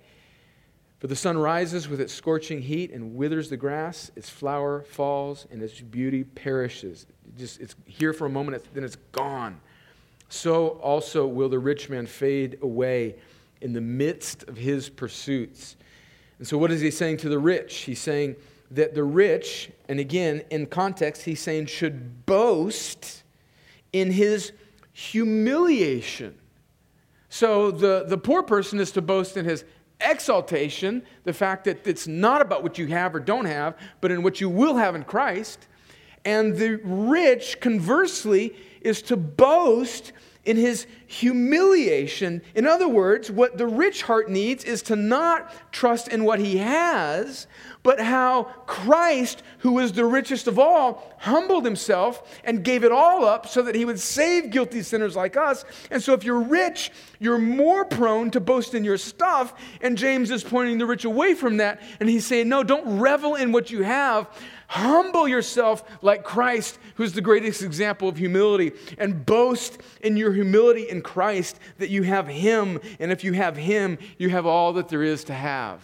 For 1.00 1.08
the 1.08 1.16
sun 1.16 1.38
rises 1.38 1.90
with 1.90 2.00
its 2.00 2.14
scorching 2.14 2.62
heat 2.62 2.92
and 2.92 3.16
withers 3.16 3.50
the 3.50 3.58
grass, 3.58 4.12
its 4.16 4.30
flower 4.30 4.84
falls, 4.84 5.48
and 5.52 5.62
its 5.62 5.82
beauty 5.82 6.24
perishes. 6.24 7.08
It 7.26 7.38
just, 7.38 7.60
it's 7.60 7.76
here 7.86 8.14
for 8.14 8.28
a 8.28 8.30
moment, 8.30 8.64
then 8.74 8.84
it's 8.84 8.98
gone. 9.12 9.60
So 10.32 10.70
also 10.80 11.28
will 11.28 11.50
the 11.50 11.60
rich 11.60 11.90
man 11.90 12.06
fade 12.06 12.58
away 12.62 13.16
in 13.60 13.74
the 13.74 13.82
midst 13.82 14.44
of 14.44 14.56
his 14.56 14.88
pursuits. 14.88 15.76
And 16.40 16.48
so, 16.48 16.58
what 16.58 16.72
is 16.72 16.80
he 16.80 16.90
saying 16.90 17.18
to 17.18 17.30
the 17.30 17.38
rich? 17.38 17.80
He's 17.80 18.00
saying 18.00 18.38
that 18.72 18.96
the 18.96 19.04
rich, 19.04 19.70
and 19.90 20.00
again, 20.00 20.42
in 20.50 20.68
context, 20.68 21.24
he's 21.24 21.42
saying 21.42 21.66
should 21.66 22.26
boast 22.26 23.24
in 23.92 24.10
his 24.10 24.54
humiliation. 24.94 26.38
So, 27.28 27.70
the, 27.70 28.06
the 28.08 28.18
poor 28.18 28.42
person 28.42 28.80
is 28.80 28.92
to 28.94 29.02
boast 29.02 29.36
in 29.36 29.44
his 29.44 29.66
exaltation, 30.00 31.04
the 31.26 31.34
fact 31.34 31.66
that 31.66 31.86
it's 31.86 32.08
not 32.08 32.42
about 32.42 32.64
what 32.64 32.78
you 32.78 32.88
have 32.88 33.14
or 33.14 33.20
don't 33.20 33.46
have, 33.46 33.78
but 34.00 34.12
in 34.12 34.24
what 34.24 34.40
you 34.40 34.48
will 34.48 34.78
have 34.78 34.96
in 34.96 35.04
Christ. 35.04 35.68
And 36.24 36.56
the 36.56 36.78
rich, 36.84 37.60
conversely, 37.60 38.56
is 38.82 39.02
to 39.04 39.18
boast 39.18 40.12
in 40.46 40.58
his 40.58 40.88
humiliation. 41.12 42.42
In 42.56 42.66
other 42.66 42.88
words, 42.88 43.30
what 43.30 43.58
the 43.58 43.68
rich 43.68 44.02
heart 44.04 44.30
needs 44.30 44.64
is 44.64 44.82
to 44.84 44.96
not 44.96 45.54
trust 45.74 46.08
in 46.08 46.24
what 46.24 46.40
he 46.40 46.56
has, 46.56 47.48
but 47.84 48.00
how 48.00 48.44
Christ, 48.66 49.44
who 49.60 49.80
is 49.80 49.92
the 49.92 50.06
richest 50.06 50.48
of 50.48 50.58
all, 50.58 51.14
humbled 51.20 51.66
himself 51.66 52.40
and 52.46 52.64
gave 52.64 52.86
it 52.86 52.94
all 52.94 53.26
up 53.26 53.46
so 53.46 53.62
that 53.64 53.76
he 53.76 53.84
would 53.84 54.00
save 54.00 54.52
guilty 54.52 54.82
sinners 54.84 55.18
like 55.18 55.36
us. 55.36 55.66
And 55.90 56.02
so, 56.02 56.14
if 56.14 56.24
you're 56.24 56.40
rich, 56.40 56.92
you're 57.20 57.38
more 57.38 57.84
prone 57.84 58.32
to 58.32 58.40
boast 58.40 58.74
in 58.74 58.86
your 58.86 58.98
stuff. 58.98 59.54
And 59.82 59.98
James 59.98 60.32
is 60.32 60.46
pointing 60.46 60.78
the 60.78 60.86
rich 60.86 61.04
away 61.04 61.34
from 61.34 61.58
that. 61.58 61.82
And 62.00 62.08
he's 62.08 62.26
saying, 62.26 62.48
No, 62.48 62.64
don't 62.64 63.00
revel 63.00 63.36
in 63.36 63.52
what 63.52 63.70
you 63.70 63.84
have. 63.84 64.30
Humble 64.72 65.28
yourself 65.28 65.84
like 66.02 66.24
Christ, 66.24 66.80
who's 66.96 67.12
the 67.12 67.20
greatest 67.20 67.62
example 67.62 68.08
of 68.08 68.16
humility, 68.16 68.72
and 68.98 69.26
boast 69.26 69.82
in 70.00 70.16
your 70.16 70.32
humility 70.32 70.84
in 70.90 71.01
Christ 71.02 71.60
that 71.78 71.90
you 71.90 72.04
have 72.04 72.28
Him. 72.28 72.80
And 73.00 73.12
if 73.12 73.24
you 73.24 73.34
have 73.34 73.58
Him, 73.58 73.98
you 74.18 74.30
have 74.30 74.46
all 74.46 74.74
that 74.74 74.90
there 74.90 75.04
is 75.04 75.24
to 75.26 75.34
have. 75.34 75.82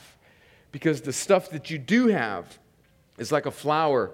Because 0.71 1.01
the 1.01 1.13
stuff 1.13 1.49
that 1.51 1.69
you 1.69 1.77
do 1.77 2.07
have 2.07 2.59
is 3.17 3.31
like 3.31 3.45
a 3.45 3.51
flower 3.51 4.13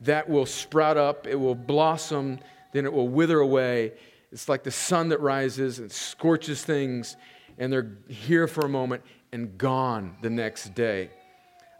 that 0.00 0.28
will 0.28 0.46
sprout 0.46 0.96
up, 0.96 1.26
it 1.26 1.34
will 1.34 1.54
blossom, 1.54 2.38
then 2.72 2.84
it 2.84 2.92
will 2.92 3.08
wither 3.08 3.40
away. 3.40 3.92
It's 4.30 4.48
like 4.48 4.62
the 4.62 4.70
sun 4.70 5.08
that 5.08 5.20
rises 5.20 5.78
and 5.78 5.90
scorches 5.90 6.64
things, 6.64 7.16
and 7.58 7.72
they're 7.72 7.96
here 8.08 8.46
for 8.46 8.64
a 8.64 8.68
moment 8.68 9.02
and 9.32 9.58
gone 9.58 10.16
the 10.22 10.30
next 10.30 10.74
day. 10.74 11.10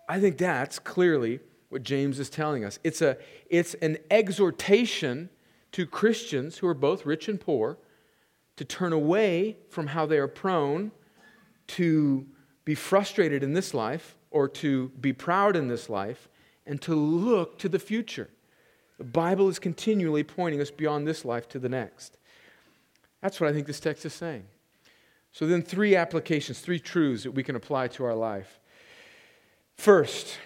I 0.08 0.20
think 0.20 0.38
that's 0.38 0.78
clearly 0.78 1.40
what 1.68 1.82
James 1.82 2.18
is 2.18 2.30
telling 2.30 2.64
us. 2.64 2.78
It's, 2.82 3.02
a, 3.02 3.18
it's 3.50 3.74
an 3.74 3.98
exhortation 4.10 5.28
to 5.72 5.86
Christians 5.86 6.58
who 6.58 6.66
are 6.66 6.74
both 6.74 7.04
rich 7.04 7.28
and 7.28 7.40
poor 7.40 7.76
to 8.58 8.64
turn 8.64 8.92
away 8.92 9.56
from 9.70 9.86
how 9.86 10.04
they 10.04 10.18
are 10.18 10.28
prone 10.28 10.90
to 11.68 12.26
be 12.64 12.74
frustrated 12.74 13.42
in 13.42 13.52
this 13.52 13.72
life 13.72 14.16
or 14.30 14.48
to 14.48 14.88
be 15.00 15.12
proud 15.12 15.56
in 15.56 15.68
this 15.68 15.88
life 15.88 16.28
and 16.66 16.82
to 16.82 16.94
look 16.94 17.58
to 17.58 17.68
the 17.68 17.78
future. 17.78 18.28
The 18.98 19.04
Bible 19.04 19.48
is 19.48 19.58
continually 19.58 20.24
pointing 20.24 20.60
us 20.60 20.70
beyond 20.70 21.06
this 21.06 21.24
life 21.24 21.48
to 21.50 21.58
the 21.58 21.68
next. 21.68 22.18
That's 23.22 23.40
what 23.40 23.48
I 23.48 23.52
think 23.52 23.66
this 23.66 23.80
text 23.80 24.04
is 24.04 24.12
saying. 24.12 24.44
So, 25.30 25.46
then, 25.46 25.62
three 25.62 25.94
applications, 25.94 26.58
three 26.60 26.80
truths 26.80 27.22
that 27.22 27.30
we 27.30 27.42
can 27.42 27.54
apply 27.54 27.88
to 27.88 28.04
our 28.04 28.14
life. 28.14 28.58
First, 29.76 30.38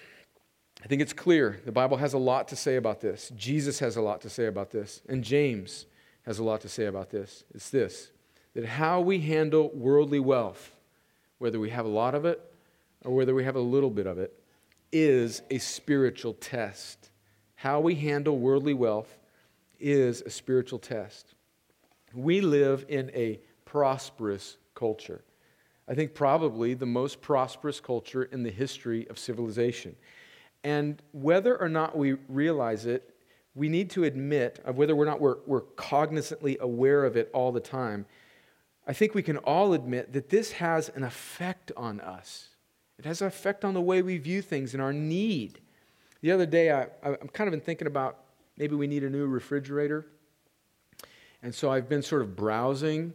I 0.85 0.87
think 0.87 1.01
it's 1.01 1.13
clear. 1.13 1.61
The 1.65 1.73
Bible 1.73 1.97
has 1.97 2.13
a 2.13 2.19
lot 2.19 2.49
to 2.49 2.57
say 2.57 2.77
about 2.77 3.01
this. 3.01 3.33
Jesus 3.37 3.79
has 3.79 3.97
a 3.97 4.03
lot 4.03 4.21
to 4.23 4.29
say 4.29 4.47
about 4.47 4.71
this. 4.71 5.01
And 5.09 5.25
James 5.25 5.87
has 6.23 6.39
a 6.39 6.45
lot 6.45 6.61
to 6.63 6.69
say 6.69 6.87
about 6.87 7.11
this. 7.11 7.45
It's 7.55 7.71
this 7.71 8.11
that 8.55 8.67
how 8.67 9.01
we 9.01 9.21
handle 9.21 9.71
worldly 9.75 10.21
wealth, 10.21 10.77
whether 11.39 11.59
we 11.59 11.71
have 11.71 11.87
a 11.87 11.89
lot 11.89 12.15
of 12.15 12.25
it 12.25 12.41
or 13.05 13.15
whether 13.15 13.35
we 13.35 13.45
have 13.45 13.57
a 13.57 13.61
little 13.61 13.91
bit 13.91 14.07
of 14.07 14.19
it, 14.19 14.39
is 14.93 15.43
a 15.51 15.59
spiritual 15.59 16.35
test. 16.35 17.11
How 17.55 17.81
we 17.81 17.95
handle 17.95 18.39
worldly 18.39 18.75
wealth 18.75 19.19
is 19.81 20.23
a 20.23 20.31
spiritual 20.31 20.79
test. 20.79 21.35
We 22.15 22.41
live 22.41 22.85
in 22.89 23.11
a 23.15 23.41
prosperous 23.65 24.59
culture. 24.75 25.25
I 25.89 25.95
think 25.95 26.15
probably 26.15 26.75
the 26.75 26.87
most 26.87 27.21
prosperous 27.21 27.81
culture 27.81 28.25
in 28.25 28.43
the 28.43 28.51
history 28.51 29.09
of 29.09 29.19
civilization. 29.19 29.97
And 30.63 31.03
whether 31.13 31.59
or 31.61 31.69
not 31.69 31.97
we 31.97 32.15
realize 32.29 32.87
it, 32.87 33.12
we 33.55 33.69
need 33.69 33.91
to 33.91 34.05
admit, 34.05 34.61
of 34.65 34.77
whether 34.77 34.95
or 34.95 35.05
not 35.05 35.21
we're, 35.21 35.37
we're 35.47 35.63
cognizantly 35.63 36.59
aware 36.59 37.05
of 37.05 37.17
it 37.17 37.31
all 37.35 37.53
the 37.53 37.61
time, 37.61 38.07
I 38.87 38.93
think 38.93 39.15
we 39.15 39.23
can 39.23 39.37
all 39.39 39.75
admit 39.75 40.13
that 40.13 40.31
this 40.31 40.53
has 40.53 40.89
an 40.91 41.05
effect 41.05 41.71
on 41.77 42.01
us. 42.01 42.49
It 42.99 43.05
has 43.05 43.21
an 43.21 43.29
effect 43.29 43.65
on 43.65 43.75
the 43.75 43.81
way 43.81 44.03
we 44.03 44.19
view 44.19 44.43
things 44.43 44.75
and 44.75 44.83
our 44.83 44.93
need. 44.93 45.61
The 46.21 46.31
other 46.33 46.47
day, 46.47 46.71
I, 46.71 46.87
I'm 47.03 47.29
kind 47.33 47.49
of 47.49 47.53
been 47.53 47.61
thinking 47.61 47.87
about 47.87 48.19
maybe 48.57 48.75
we 48.75 48.87
need 48.87 49.05
a 49.05 49.11
new 49.11 49.27
refrigerator. 49.27 50.07
And 51.43 51.55
so 51.55 51.71
I've 51.71 51.89
been 51.89 52.03
sort 52.03 52.23
of 52.23 52.37
browsing 52.37 53.13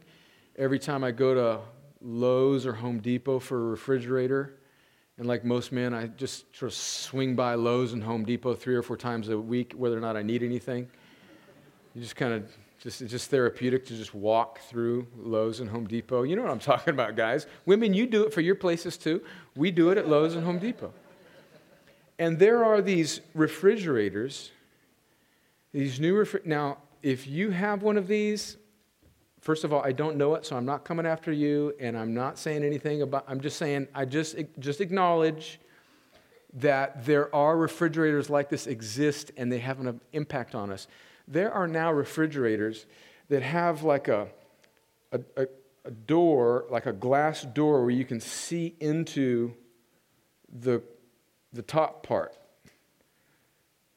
every 0.57 0.79
time 0.79 1.03
I 1.03 1.11
go 1.11 1.33
to 1.33 1.59
Lowe's 2.01 2.65
or 2.65 2.73
Home 2.73 2.99
Depot 2.99 3.39
for 3.39 3.57
a 3.57 3.69
refrigerator. 3.69 4.56
And 5.17 5.27
like 5.27 5.43
most 5.43 5.71
men, 5.71 5.93
I 5.93 6.07
just 6.07 6.55
sort 6.55 6.71
of 6.71 6.77
swing 6.77 7.35
by 7.35 7.55
Lowe's 7.55 7.93
and 7.93 8.03
Home 8.03 8.23
Depot 8.23 8.53
three 8.53 8.75
or 8.75 8.83
four 8.83 8.97
times 8.97 9.29
a 9.29 9.37
week, 9.37 9.73
whether 9.75 9.97
or 9.97 10.01
not 10.01 10.15
I 10.15 10.21
need 10.21 10.43
anything. 10.43 10.87
You 11.95 12.01
just 12.01 12.15
kind 12.15 12.33
of 12.33 12.47
just 12.79 13.01
it's 13.01 13.11
just 13.11 13.31
therapeutic 13.31 13.85
to 13.87 13.97
just 13.97 14.13
walk 14.13 14.59
through 14.59 15.07
Lowe's 15.17 15.59
and 15.59 15.69
Home 15.69 15.87
Depot. 15.87 16.23
You 16.23 16.35
know 16.35 16.43
what 16.43 16.51
I'm 16.51 16.59
talking 16.71 16.93
about, 16.93 17.15
guys. 17.15 17.47
Women, 17.65 17.93
you 17.93 18.05
do 18.05 18.23
it 18.25 18.33
for 18.33 18.41
your 18.41 18.55
places 18.55 18.97
too. 18.97 19.21
We 19.55 19.71
do 19.71 19.89
it 19.89 19.97
at 19.97 20.07
Lowe's 20.07 20.35
and 20.35 20.45
Home 20.45 20.59
Depot. 20.59 20.93
And 22.19 22.39
there 22.39 22.63
are 22.63 22.81
these 22.81 23.21
refrigerators, 23.33 24.51
these 25.71 25.99
new 25.99 26.15
refri- 26.15 26.45
now, 26.45 26.77
if 27.03 27.27
you 27.27 27.51
have 27.51 27.83
one 27.83 27.97
of 27.97 28.07
these, 28.07 28.57
First 29.41 29.63
of 29.63 29.71
all, 29.71 29.81
I 29.81 29.91
don't 29.91 30.17
know 30.17 30.35
it, 30.35 30.45
so 30.45 30.55
I'm 30.55 30.65
not 30.65 30.83
coming 30.83 31.05
after 31.05 31.31
you, 31.31 31.73
and 31.79 31.97
I'm 31.97 32.13
not 32.13 32.37
saying 32.37 32.63
anything 32.63 33.01
about. 33.01 33.25
I'm 33.27 33.39
just 33.39 33.57
saying 33.57 33.87
I 33.93 34.05
just 34.05 34.35
just 34.59 34.81
acknowledge 34.81 35.59
that 36.55 37.05
there 37.05 37.33
are 37.35 37.55
refrigerators 37.55 38.29
like 38.29 38.49
this 38.49 38.67
exist, 38.67 39.31
and 39.37 39.51
they 39.51 39.59
have 39.59 39.79
an 39.79 40.01
impact 40.13 40.55
on 40.55 40.71
us. 40.71 40.87
There 41.27 41.51
are 41.51 41.67
now 41.67 41.91
refrigerators 41.91 42.85
that 43.29 43.43
have 43.43 43.83
like 43.83 44.07
a, 44.07 44.27
a, 45.11 45.19
a, 45.35 45.47
a 45.85 45.91
door, 45.91 46.65
like 46.69 46.85
a 46.85 46.93
glass 46.93 47.43
door, 47.43 47.81
where 47.81 47.91
you 47.91 48.05
can 48.05 48.19
see 48.19 48.75
into 48.79 49.53
the 50.49 50.81
the 51.53 51.61
top 51.61 52.05
part. 52.05 52.33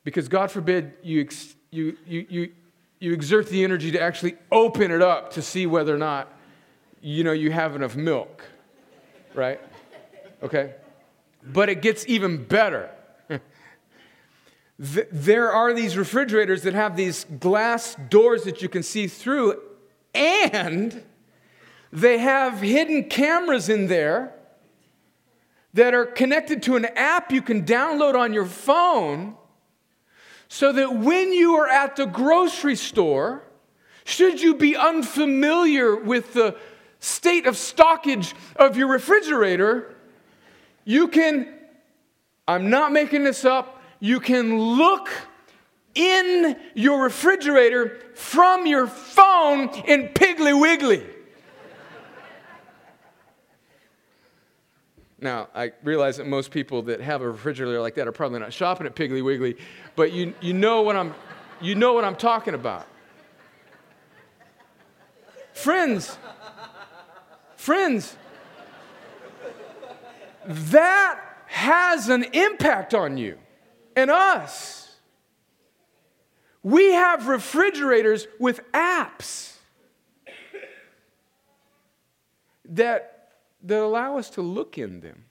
Because 0.05 0.29
God 0.29 0.51
forbid 0.51 0.95
you, 1.03 1.29
you, 1.71 1.97
you, 2.07 2.27
you, 2.29 2.53
you 3.01 3.13
exert 3.13 3.49
the 3.49 3.65
energy 3.65 3.91
to 3.91 4.01
actually 4.01 4.37
open 4.53 4.93
it 4.93 5.03
up 5.03 5.33
to 5.33 5.43
see 5.43 5.67
whether 5.67 5.93
or 5.93 5.99
not 5.99 6.33
you 7.01 7.25
know 7.25 7.33
you 7.33 7.51
have 7.51 7.75
enough 7.75 7.97
milk 7.97 8.45
right? 9.35 9.61
Okay? 10.43 10.75
But 11.43 11.69
it 11.69 11.83
gets 11.83 12.07
even 12.07 12.45
better. 12.45 12.91
There 14.83 15.53
are 15.53 15.75
these 15.75 15.99
refrigerators 15.99 16.63
that 16.63 16.73
have 16.73 16.97
these 16.97 17.27
glass 17.39 17.97
doors 18.09 18.45
that 18.45 18.63
you 18.63 18.69
can 18.71 18.83
see 18.83 19.09
through 19.09 19.61
and 20.15 21.03
they 21.93 22.17
have 22.17 22.63
hidden 22.63 23.11
cameras 23.11 23.69
in 23.69 23.89
there 23.89 24.33
that 25.75 25.93
are 25.93 26.07
connected 26.07 26.63
to 26.63 26.77
an 26.77 26.87
app 26.97 27.31
you 27.31 27.43
can 27.43 27.67
download 27.67 28.15
on 28.15 28.33
your 28.33 28.47
phone 28.47 29.37
so 30.53 30.73
that 30.73 30.97
when 30.97 31.33
you 31.33 31.55
are 31.55 31.69
at 31.69 31.95
the 31.95 32.07
grocery 32.07 32.75
store, 32.75 33.45
should 34.05 34.43
you 34.43 34.57
be 34.57 34.75
unfamiliar 34.75 35.95
with 35.95 36.35
the 36.35 36.57
state 36.99 37.47
of 37.47 37.57
stockage 37.57 38.35
of 38.57 38.77
your 38.77 38.89
refrigerator, 38.89 39.95
you 40.85 41.07
can, 41.07 41.55
I'm 42.49 42.69
not 42.69 42.91
making 42.91 43.23
this 43.23 43.45
up, 43.45 43.81
you 44.01 44.19
can 44.19 44.59
look 44.59 45.09
in 45.95 46.57
your 46.75 47.05
refrigerator 47.05 48.01
from 48.17 48.67
your 48.67 48.89
phone 48.89 49.69
in 49.87 50.09
Piggly 50.09 50.61
Wiggly. 50.61 51.07
Now, 55.21 55.49
I 55.55 55.73
realize 55.83 56.17
that 56.17 56.27
most 56.27 56.51
people 56.51 56.83
that 56.83 57.01
have 57.01 57.21
a 57.21 57.31
refrigerator 57.31 57.81
like 57.81 57.95
that 57.97 58.09
are 58.09 58.13
probably 58.13 58.39
not 58.39 58.53
shopping 58.53 58.87
at 58.87 58.95
Piggly 58.95 59.23
Wiggly, 59.23 59.57
but 59.95 60.13
you, 60.13 60.35
you, 60.41 60.55
know, 60.55 60.81
what 60.83 60.97
I'm, 60.97 61.15
you 61.61 61.75
know 61.75 61.93
what 61.93 62.05
I'm 62.05 62.17
talking 62.17 62.55
about. 62.55 62.87
Friends, 65.53 66.17
friends, 67.57 68.17
that 70.47 71.21
has 71.47 72.09
an 72.09 72.25
impact 72.33 72.95
on 72.95 73.19
you 73.19 73.37
and 73.95 74.11
us. 74.11 74.97
We 76.63 76.93
have 76.93 77.29
refrigerators 77.29 78.27
with 78.39 78.61
apps 78.73 79.55
that, 82.71 83.10
that 83.63 83.81
allow 83.81 84.19
us 84.19 84.31
to 84.31 84.43
look 84.43 84.79
in 84.79 85.01
them 85.01 85.25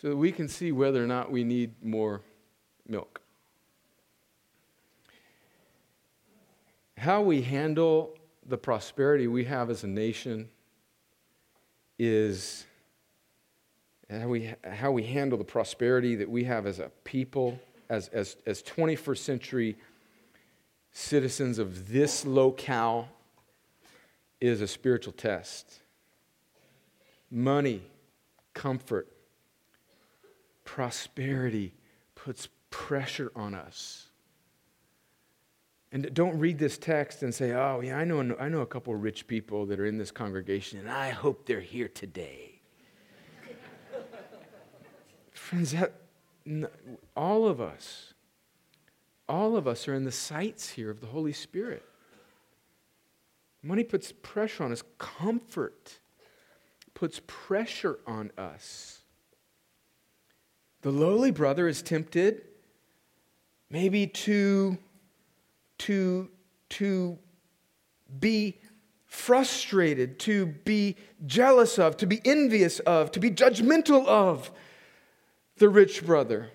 so 0.00 0.08
that 0.08 0.16
we 0.16 0.30
can 0.30 0.48
see 0.48 0.72
whether 0.72 1.02
or 1.02 1.06
not 1.06 1.30
we 1.30 1.44
need 1.44 1.72
more 1.82 2.20
milk. 2.86 3.20
How 6.96 7.22
we 7.22 7.42
handle 7.42 8.16
the 8.46 8.58
prosperity 8.58 9.26
we 9.26 9.44
have 9.44 9.70
as 9.70 9.84
a 9.84 9.86
nation 9.86 10.48
is 11.98 12.64
how 14.10 14.28
we, 14.28 14.54
how 14.64 14.90
we 14.90 15.02
handle 15.02 15.36
the 15.36 15.44
prosperity 15.44 16.16
that 16.16 16.28
we 16.28 16.44
have 16.44 16.66
as 16.66 16.78
a 16.78 16.90
people, 17.04 17.58
as, 17.90 18.08
as, 18.08 18.36
as 18.46 18.62
21st 18.62 19.18
century 19.18 19.76
citizens 20.92 21.58
of 21.58 21.88
this 21.88 22.24
locale, 22.24 23.08
is 24.40 24.60
a 24.60 24.68
spiritual 24.68 25.12
test. 25.12 25.80
Money, 27.30 27.82
comfort, 28.54 29.08
prosperity 30.64 31.74
puts 32.14 32.48
pressure 32.70 33.32
on 33.34 33.54
us. 33.54 34.08
And 35.90 36.12
don't 36.12 36.38
read 36.38 36.58
this 36.58 36.76
text 36.76 37.22
and 37.22 37.34
say, 37.34 37.52
oh, 37.52 37.80
yeah, 37.80 37.96
I 37.96 38.04
know, 38.04 38.36
I 38.38 38.48
know 38.48 38.60
a 38.60 38.66
couple 38.66 38.94
of 38.94 39.02
rich 39.02 39.26
people 39.26 39.64
that 39.66 39.80
are 39.80 39.86
in 39.86 39.96
this 39.96 40.10
congregation, 40.10 40.78
and 40.78 40.90
I 40.90 41.10
hope 41.10 41.46
they're 41.46 41.60
here 41.60 41.88
today. 41.88 42.60
Friends, 45.32 45.72
that, 45.72 45.94
all 47.16 47.46
of 47.46 47.60
us, 47.60 48.12
all 49.28 49.56
of 49.56 49.66
us 49.66 49.88
are 49.88 49.94
in 49.94 50.04
the 50.04 50.12
sights 50.12 50.70
here 50.70 50.90
of 50.90 51.00
the 51.00 51.06
Holy 51.06 51.32
Spirit. 51.32 51.84
Money 53.62 53.84
puts 53.84 54.12
pressure 54.12 54.64
on 54.64 54.72
us, 54.72 54.82
comfort 54.98 56.00
puts 56.98 57.20
pressure 57.28 57.96
on 58.08 58.32
us. 58.36 59.02
The 60.82 60.90
lowly 60.90 61.30
brother 61.30 61.68
is 61.68 61.80
tempted 61.80 62.42
maybe 63.70 64.08
to, 64.08 64.76
to, 65.78 66.28
to 66.70 67.18
be 68.18 68.58
frustrated, 69.06 70.18
to 70.20 70.46
be 70.46 70.96
jealous 71.24 71.78
of, 71.78 71.96
to 71.98 72.06
be 72.06 72.20
envious 72.24 72.80
of, 72.80 73.12
to 73.12 73.20
be 73.20 73.30
judgmental 73.30 74.04
of 74.06 74.50
the 75.58 75.68
rich 75.68 76.04
brother, 76.04 76.50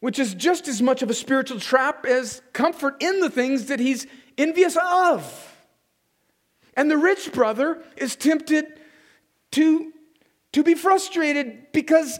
which 0.00 0.18
is 0.18 0.34
just 0.34 0.66
as 0.66 0.82
much 0.82 1.00
of 1.00 1.10
a 1.10 1.14
spiritual 1.14 1.60
trap 1.60 2.04
as 2.04 2.42
comfort 2.52 3.00
in 3.00 3.20
the 3.20 3.30
things 3.30 3.66
that 3.66 3.78
he's 3.78 4.08
envious 4.36 4.76
of. 4.76 5.53
And 6.76 6.90
the 6.90 6.96
rich 6.96 7.32
brother 7.32 7.82
is 7.96 8.16
tempted 8.16 8.80
to, 9.52 9.92
to 10.52 10.62
be 10.62 10.74
frustrated 10.74 11.72
because 11.72 12.18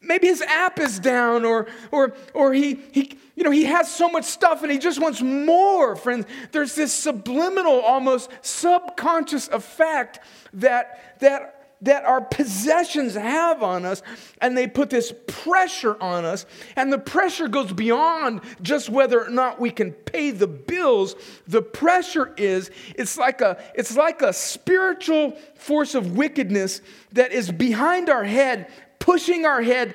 maybe 0.00 0.26
his 0.26 0.42
app 0.42 0.78
is 0.78 0.98
down 0.98 1.44
or, 1.44 1.68
or, 1.90 2.14
or 2.34 2.52
he, 2.52 2.80
he, 2.92 3.18
you 3.34 3.44
know, 3.44 3.50
he 3.50 3.64
has 3.64 3.92
so 3.92 4.08
much 4.08 4.24
stuff 4.24 4.62
and 4.62 4.72
he 4.72 4.78
just 4.78 5.00
wants 5.00 5.20
more, 5.20 5.96
friends. 5.96 6.26
There's 6.50 6.74
this 6.74 6.92
subliminal, 6.92 7.80
almost 7.80 8.30
subconscious 8.42 9.48
effect 9.48 10.20
that, 10.54 11.18
that 11.20 11.61
that 11.82 12.04
our 12.04 12.20
possessions 12.20 13.14
have 13.14 13.62
on 13.62 13.84
us, 13.84 14.02
and 14.40 14.56
they 14.56 14.66
put 14.66 14.88
this 14.88 15.12
pressure 15.26 16.00
on 16.00 16.24
us. 16.24 16.46
And 16.76 16.92
the 16.92 16.98
pressure 16.98 17.48
goes 17.48 17.72
beyond 17.72 18.40
just 18.62 18.88
whether 18.88 19.24
or 19.24 19.30
not 19.30 19.60
we 19.60 19.70
can 19.70 19.92
pay 19.92 20.30
the 20.30 20.46
bills. 20.46 21.14
The 21.46 21.62
pressure 21.62 22.32
is 22.36 22.70
it's 22.94 23.18
like 23.18 23.40
a, 23.40 23.62
it's 23.74 23.96
like 23.96 24.22
a 24.22 24.32
spiritual 24.32 25.32
force 25.56 25.94
of 25.94 26.16
wickedness 26.16 26.80
that 27.12 27.32
is 27.32 27.50
behind 27.50 28.08
our 28.08 28.24
head, 28.24 28.70
pushing 28.98 29.44
our 29.44 29.60
head 29.60 29.94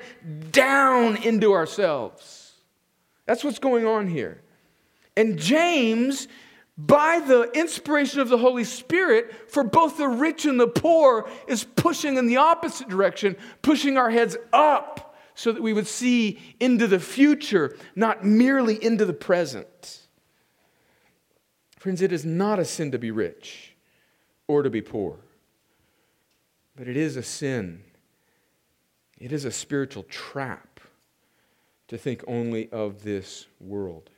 down 0.52 1.16
into 1.16 1.52
ourselves. 1.52 2.52
That's 3.24 3.42
what's 3.42 3.58
going 3.58 3.86
on 3.86 4.06
here. 4.06 4.42
And 5.16 5.38
James 5.38 6.28
by 6.78 7.18
the 7.18 7.50
inspiration 7.54 8.20
of 8.20 8.28
the 8.28 8.38
Holy 8.38 8.62
Spirit 8.62 9.50
for 9.50 9.64
both 9.64 9.98
the 9.98 10.08
rich 10.08 10.46
and 10.46 10.60
the 10.60 10.68
poor 10.68 11.28
is 11.48 11.64
pushing 11.64 12.16
in 12.16 12.26
the 12.26 12.36
opposite 12.36 12.88
direction, 12.88 13.36
pushing 13.62 13.98
our 13.98 14.10
heads 14.10 14.36
up 14.52 15.16
so 15.34 15.50
that 15.50 15.62
we 15.62 15.72
would 15.72 15.88
see 15.88 16.38
into 16.60 16.86
the 16.86 17.00
future, 17.00 17.76
not 17.96 18.24
merely 18.24 18.82
into 18.82 19.04
the 19.04 19.12
present. 19.12 20.02
Friends, 21.78 22.00
it 22.00 22.12
is 22.12 22.24
not 22.24 22.60
a 22.60 22.64
sin 22.64 22.92
to 22.92 22.98
be 22.98 23.10
rich 23.10 23.74
or 24.46 24.62
to 24.62 24.70
be 24.70 24.80
poor, 24.80 25.16
but 26.76 26.86
it 26.86 26.96
is 26.96 27.16
a 27.16 27.22
sin. 27.22 27.82
It 29.20 29.32
is 29.32 29.44
a 29.44 29.50
spiritual 29.50 30.04
trap 30.04 30.80
to 31.88 31.98
think 31.98 32.22
only 32.28 32.70
of 32.70 33.02
this 33.02 33.46
world. 33.60 34.10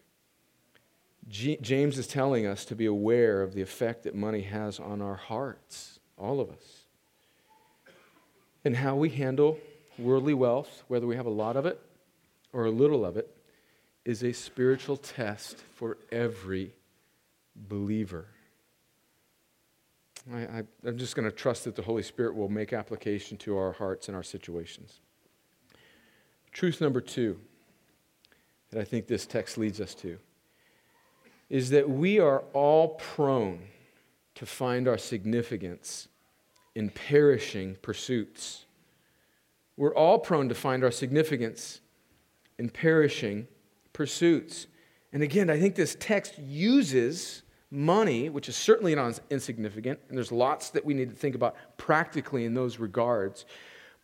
G- 1.30 1.58
James 1.62 1.96
is 1.96 2.08
telling 2.08 2.44
us 2.44 2.64
to 2.64 2.74
be 2.74 2.86
aware 2.86 3.42
of 3.42 3.54
the 3.54 3.62
effect 3.62 4.02
that 4.02 4.14
money 4.16 4.42
has 4.42 4.80
on 4.80 5.00
our 5.00 5.14
hearts, 5.14 6.00
all 6.18 6.40
of 6.40 6.50
us, 6.50 6.86
and 8.64 8.76
how 8.76 8.96
we 8.96 9.10
handle 9.10 9.56
worldly 9.96 10.34
wealth, 10.34 10.82
whether 10.88 11.06
we 11.06 11.14
have 11.16 11.26
a 11.26 11.30
lot 11.30 11.56
of 11.56 11.66
it 11.66 11.80
or 12.52 12.64
a 12.64 12.70
little 12.70 13.04
of 13.04 13.16
it, 13.16 13.34
is 14.04 14.24
a 14.24 14.32
spiritual 14.32 14.96
test 14.96 15.58
for 15.76 15.98
every 16.10 16.74
believer. 17.54 18.26
I, 20.32 20.64
am 20.84 20.98
just 20.98 21.14
going 21.14 21.30
to 21.30 21.34
trust 21.34 21.64
that 21.64 21.76
the 21.76 21.82
Holy 21.82 22.02
Spirit 22.02 22.34
will 22.34 22.48
make 22.48 22.72
application 22.72 23.36
to 23.38 23.56
our 23.56 23.72
hearts 23.72 24.08
and 24.08 24.16
our 24.16 24.22
situations. 24.22 25.00
Truth 26.52 26.80
number 26.80 27.00
two 27.00 27.38
that 28.70 28.80
I 28.80 28.84
think 28.84 29.06
this 29.06 29.26
text 29.26 29.58
leads 29.58 29.80
us 29.80 29.94
to 29.96 30.18
is 31.50 31.70
that 31.70 31.90
we 31.90 32.20
are 32.20 32.44
all 32.54 32.90
prone 32.90 33.60
to 34.36 34.46
find 34.46 34.88
our 34.88 34.96
significance 34.96 36.08
in 36.74 36.88
perishing 36.88 37.76
pursuits. 37.82 38.64
We're 39.76 39.94
all 39.94 40.18
prone 40.18 40.48
to 40.48 40.54
find 40.54 40.84
our 40.84 40.90
significance 40.92 41.80
in 42.58 42.70
perishing 42.70 43.48
pursuits. 43.92 44.68
And 45.12 45.22
again, 45.22 45.50
I 45.50 45.58
think 45.58 45.74
this 45.74 45.96
text 45.98 46.38
uses 46.38 47.42
money, 47.70 48.28
which 48.28 48.48
is 48.48 48.56
certainly 48.56 48.94
not 48.94 49.18
insignificant, 49.30 49.98
and 50.08 50.16
there's 50.16 50.32
lots 50.32 50.70
that 50.70 50.84
we 50.84 50.94
need 50.94 51.10
to 51.10 51.16
think 51.16 51.34
about 51.34 51.56
practically 51.76 52.44
in 52.44 52.54
those 52.54 52.78
regards. 52.78 53.44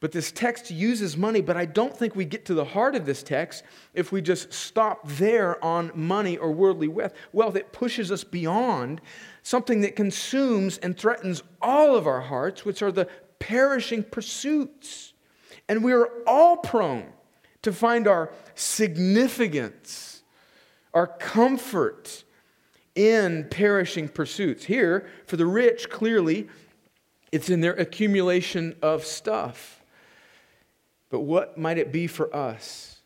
But 0.01 0.13
this 0.13 0.31
text 0.31 0.71
uses 0.71 1.17
money, 1.17 1.41
but 1.41 1.57
I 1.57 1.65
don't 1.65 1.97
think 1.97 2.15
we 2.15 2.27
get 2.27 2.45
to 2.47 2.55
the 2.55 2.67
heart 2.67 2.95
of 2.95 3.07
this 3.07 3.23
text 3.23 3.65
if 3.95 4.13
we 4.13 4.21
just 4.21 4.53
stop 4.53 5.09
there 5.09 5.63
on 5.65 5.91
money 5.95 6.37
or 6.37 6.53
worldly 6.53 6.89
wealth. 6.89 7.15
Wealth, 7.33 7.57
it 7.57 7.73
pushes 7.73 8.13
us 8.13 8.23
beyond 8.23 9.01
something 9.43 9.81
that 9.81 9.97
consumes 9.97 10.77
and 10.79 10.99
threatens 10.99 11.43
all 11.63 11.97
of 11.97 12.07
our 12.07 12.21
hearts, 12.21 12.65
which 12.65 12.83
are 12.83 12.93
the 12.93 13.09
perishing 13.39 14.03
pursuits. 14.03 15.15
And 15.69 15.83
we 15.83 15.93
are 15.93 16.11
all 16.27 16.59
prone 16.59 17.07
to 17.63 17.73
find 17.73 18.07
our 18.07 18.31
significance, 18.55 20.23
our 20.93 21.07
comfort 21.07 22.25
in 22.95 23.47
perishing 23.51 24.09
pursuits. 24.09 24.67
Here, 24.67 25.09
for 25.27 25.37
the 25.37 25.47
rich, 25.47 25.89
clearly, 25.89 26.49
it's 27.33 27.49
in 27.49 27.63
their 27.63 27.75
accumulation 27.75 28.77
of 28.83 29.05
stuff. 29.05 29.76
But 31.17 31.23
what 31.23 31.57
might 31.57 31.79
it 31.79 31.93
be 31.93 32.07
for 32.07 32.37
us? 32.37 33.01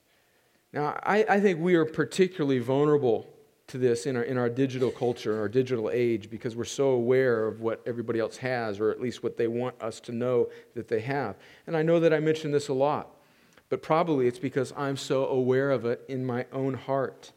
Now, 0.73 0.99
I, 1.05 1.25
I 1.29 1.39
think 1.39 1.61
we 1.61 1.77
are 1.77 1.85
particularly 1.85 2.59
vulnerable 2.59 3.29
to 3.69 3.79
this 3.79 4.05
in 4.05 4.17
our, 4.17 4.25
in 4.25 4.37
our 4.37 4.49
digital 4.49 4.91
culture, 4.91 5.39
our 5.39 5.49
digital 5.49 5.93
age, 5.93 6.29
because 6.29 6.57
we're 6.57 6.65
so 6.65 6.89
aware 6.89 7.47
of 7.47 7.61
what 7.61 7.81
everybody 7.87 8.19
else 8.19 8.37
has, 8.39 8.81
or 8.81 8.91
at 8.91 9.01
least 9.01 9.23
what 9.23 9.37
they 9.37 9.47
want 9.47 9.81
us 9.81 10.01
to 10.01 10.11
know 10.11 10.49
that 10.75 10.89
they 10.89 10.99
have. 10.99 11.37
And 11.69 11.77
I 11.77 11.83
know 11.83 12.01
that 12.01 12.13
I 12.13 12.19
mention 12.19 12.51
this 12.51 12.67
a 12.67 12.75
lot, 12.75 13.15
but 13.69 13.81
probably 13.81 14.27
it's 14.27 14.41
because 14.41 14.73
I'm 14.77 14.97
so 14.97 15.27
aware 15.27 15.71
of 15.71 15.85
it 15.85 16.05
in 16.09 16.27
my 16.27 16.47
own 16.53 16.75
heart. 16.75 17.31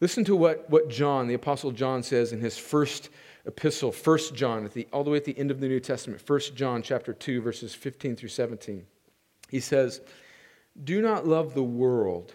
Listen 0.00 0.24
to 0.24 0.34
what, 0.34 0.70
what 0.70 0.88
John, 0.88 1.26
the 1.26 1.34
Apostle 1.34 1.70
John, 1.70 2.02
says 2.02 2.32
in 2.32 2.40
his 2.40 2.56
first 2.56 3.10
epistle, 3.44 3.92
1 3.92 4.18
John, 4.32 4.64
at 4.64 4.72
the, 4.72 4.88
all 4.90 5.04
the 5.04 5.10
way 5.10 5.18
at 5.18 5.26
the 5.26 5.38
end 5.38 5.50
of 5.50 5.60
the 5.60 5.68
New 5.68 5.80
Testament, 5.80 6.22
1 6.26 6.40
John 6.54 6.80
chapter 6.80 7.12
2, 7.12 7.42
verses 7.42 7.74
15 7.74 8.16
through 8.16 8.30
17. 8.30 8.86
He 9.52 9.60
says, 9.60 10.00
Do 10.82 11.02
not 11.02 11.28
love 11.28 11.52
the 11.54 11.62
world 11.62 12.32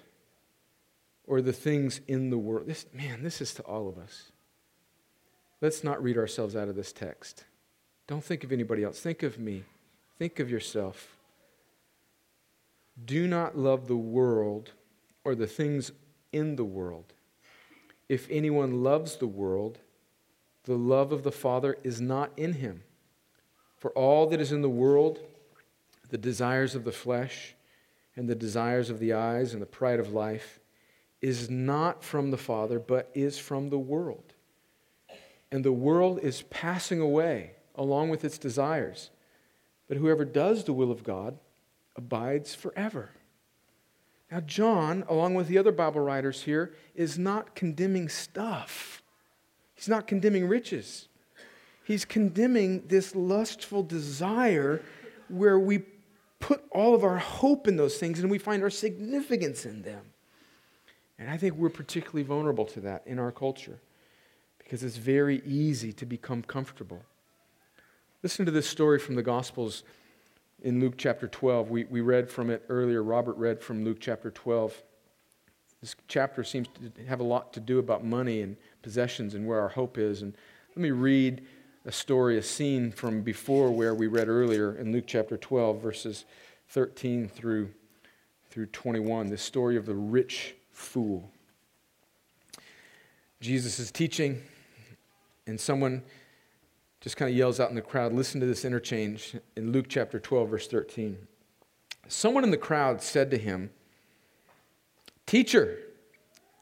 or 1.26 1.42
the 1.42 1.52
things 1.52 2.00
in 2.08 2.30
the 2.30 2.38
world. 2.38 2.68
This, 2.68 2.86
man, 2.94 3.24
this 3.24 3.42
is 3.42 3.56
to 3.56 3.64
all 3.64 3.90
of 3.90 3.98
us. 3.98 4.32
Let's 5.60 5.84
not 5.84 6.02
read 6.02 6.18
ourselves 6.18 6.56
out 6.56 6.70
of 6.70 6.76
this 6.76 6.94
text. 6.94 7.44
Don't 8.06 8.24
think 8.24 8.44
of 8.44 8.52
anybody 8.52 8.84
else. 8.84 9.00
Think 9.00 9.24
of 9.24 9.40
me. 9.40 9.64
Think 10.20 10.40
of 10.40 10.52
yourself. 10.52 11.18
Do 13.04 13.28
not 13.28 13.58
love 13.58 13.88
the 13.88 13.98
world 13.98 14.72
or 15.24 15.34
the 15.34 15.48
things 15.48 15.92
in 16.32 16.56
the 16.56 16.64
world. 16.64 17.14
If 18.08 18.28
anyone 18.30 18.84
loves 18.84 19.16
the 19.16 19.28
world, 19.28 19.80
the 20.66 20.78
love 20.78 21.12
of 21.12 21.24
the 21.24 21.32
Father 21.32 21.78
is 21.84 22.00
not 22.00 22.32
in 22.38 22.54
him. 22.54 22.84
For 23.80 23.90
all 23.92 24.28
that 24.28 24.40
is 24.40 24.52
in 24.52 24.62
the 24.62 24.70
world, 24.70 25.20
the 26.10 26.18
desires 26.18 26.76
of 26.76 26.84
the 26.84 26.92
flesh 26.92 27.56
and 28.16 28.28
the 28.28 28.36
desires 28.36 28.90
of 28.90 29.00
the 29.00 29.14
eyes 29.14 29.54
and 29.54 29.62
the 29.62 29.68
pride 29.68 30.00
of 30.00 30.14
life, 30.14 30.60
is 31.22 31.50
not 31.50 32.04
from 32.04 32.32
the 32.32 32.38
Father, 32.38 32.80
but 32.80 33.10
is 33.14 33.38
from 33.38 33.70
the 33.70 33.80
world. 33.80 34.34
And 35.52 35.64
the 35.64 35.72
world 35.72 36.20
is 36.20 36.42
passing 36.44 37.00
away 37.00 37.52
along 37.76 38.10
with 38.10 38.26
its 38.26 38.38
desires. 38.38 39.12
But 39.88 39.98
whoever 39.98 40.26
does 40.26 40.64
the 40.64 40.74
will 40.74 40.92
of 40.92 41.04
God 41.04 41.38
abides 41.96 42.54
forever. 42.54 43.12
Now, 44.32 44.42
John, 44.42 45.06
along 45.08 45.36
with 45.36 45.48
the 45.48 45.58
other 45.58 45.72
Bible 45.72 46.02
writers 46.02 46.44
here, 46.44 46.74
is 46.96 47.18
not 47.18 47.56
condemning 47.56 48.10
stuff. 48.10 49.02
He's 49.74 49.88
not 49.88 50.08
condemning 50.08 50.48
riches. 50.48 51.08
He's 51.86 52.04
condemning 52.04 52.84
this 52.88 53.16
lustful 53.16 53.84
desire 53.84 54.82
where 55.30 55.58
we 55.58 55.84
put 56.40 56.64
all 56.72 56.94
of 56.94 57.04
our 57.04 57.18
hope 57.18 57.68
in 57.68 57.78
those 57.78 57.98
things 57.98 58.20
and 58.20 58.30
we 58.30 58.38
find 58.38 58.64
our 58.64 58.70
significance 58.70 59.66
in 59.66 59.82
them. 59.82 60.02
And 61.20 61.30
I 61.30 61.38
think 61.38 61.56
we're 61.56 61.70
particularly 61.70 62.24
vulnerable 62.24 62.66
to 62.66 62.82
that 62.82 63.04
in 63.06 63.18
our 63.20 63.32
culture 63.32 63.80
because 64.60 64.84
it's 64.84 64.98
very 64.98 65.42
easy 65.46 65.92
to 65.94 66.06
become 66.06 66.44
comfortable. 66.44 67.02
Listen 68.22 68.46
to 68.46 68.52
this 68.52 68.68
story 68.68 69.00
from 69.00 69.16
the 69.16 69.24
Gospels 69.24 69.84
in 70.62 70.80
Luke 70.80 70.96
chapter 70.98 71.28
12. 71.28 71.70
We, 71.70 71.86
we 71.86 72.02
read 72.02 72.30
from 72.30 72.50
it 72.50 72.64
earlier. 72.70 73.02
Robert 73.02 73.38
read 73.38 73.62
from 73.62 73.84
Luke 73.84 73.98
chapter 74.00 74.30
12. 74.30 74.84
This 75.82 75.96
chapter 76.08 76.44
seems 76.44 76.68
to 76.68 77.06
have 77.06 77.20
a 77.20 77.24
lot 77.24 77.54
to 77.54 77.60
do 77.60 77.80
about 77.80 78.04
money 78.04 78.42
and 78.42 78.58
possessions 78.82 79.36
and 79.36 79.48
where 79.48 79.60
our 79.60 79.70
hope 79.70 79.98
is. 79.98 80.22
And 80.22 80.36
let 80.70 80.80
me 80.80 80.92
read 80.92 81.46
a 81.88 81.92
story, 81.92 82.38
a 82.38 82.44
scene 82.44 82.92
from 82.92 83.22
before 83.22 83.72
where 83.72 83.96
we 83.96 84.08
read 84.08 84.28
earlier 84.28 84.76
in 84.76 84.92
Luke 84.92 85.06
chapter 85.08 85.38
12, 85.38 85.82
verses 85.82 86.26
13 86.68 87.30
through, 87.30 87.70
through 88.50 88.66
21. 88.66 89.30
The 89.30 89.38
story 89.38 89.78
of 89.78 89.86
the 89.86 89.96
rich 89.96 90.54
fool. 90.70 91.32
Jesus 93.40 93.80
is 93.80 93.90
teaching, 93.90 94.42
and 95.48 95.58
someone 95.58 96.04
just 97.00 97.16
kind 97.16 97.32
of 97.32 97.38
yells 97.38 97.58
out 97.62 97.70
in 97.70 97.76
the 97.76 97.82
crowd, 97.82 98.12
listen 98.12 98.42
to 98.42 98.48
this 98.48 98.66
interchange 98.66 99.38
in 99.56 99.72
Luke 99.72 99.86
chapter 99.88 100.20
12, 100.20 100.50
verse 100.50 100.68
13. 100.68 101.18
Someone 102.10 102.44
in 102.44 102.52
the 102.52 102.58
crowd 102.58 103.02
said 103.02 103.32
to 103.32 103.38
him, 103.38 103.70
Teacher, 105.26 105.80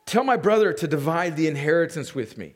tell 0.05 0.23
my 0.23 0.37
brother 0.37 0.71
to 0.71 0.87
divide 0.87 1.35
the 1.35 1.47
inheritance 1.47 2.13
with 2.13 2.37
me. 2.37 2.53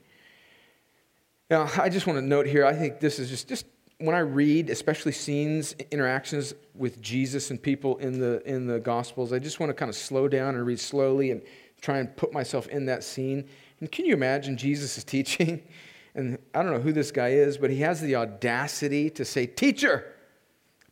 Now, 1.49 1.69
I 1.77 1.89
just 1.89 2.05
want 2.05 2.17
to 2.17 2.25
note 2.25 2.45
here, 2.45 2.65
I 2.65 2.73
think 2.73 2.99
this 2.99 3.17
is 3.17 3.29
just, 3.29 3.47
just 3.47 3.65
when 3.97 4.15
I 4.15 4.19
read, 4.19 4.69
especially 4.69 5.11
scenes, 5.11 5.75
interactions 5.91 6.53
with 6.75 7.01
Jesus 7.01 7.49
and 7.49 7.61
people 7.61 7.97
in 7.97 8.19
the, 8.19 8.41
in 8.47 8.67
the 8.67 8.79
Gospels, 8.79 9.33
I 9.33 9.39
just 9.39 9.59
want 9.59 9.71
to 9.71 9.73
kind 9.73 9.89
of 9.89 9.95
slow 9.95 10.27
down 10.27 10.55
and 10.55 10.65
read 10.65 10.79
slowly 10.79 11.31
and 11.31 11.41
try 11.81 11.97
and 11.97 12.15
put 12.15 12.31
myself 12.31 12.67
in 12.67 12.85
that 12.85 13.03
scene. 13.03 13.47
And 13.79 13.91
can 13.91 14.05
you 14.05 14.13
imagine 14.13 14.57
Jesus 14.57 14.97
is 14.97 15.03
teaching? 15.05 15.63
and 16.15 16.37
I 16.53 16.61
don't 16.63 16.73
know 16.73 16.79
who 16.79 16.91
this 16.91 17.11
guy 17.11 17.29
is, 17.29 17.57
but 17.57 17.69
he 17.69 17.77
has 17.77 18.01
the 18.01 18.15
audacity 18.15 19.09
to 19.11 19.25
say, 19.25 19.45
Teacher, 19.45 20.13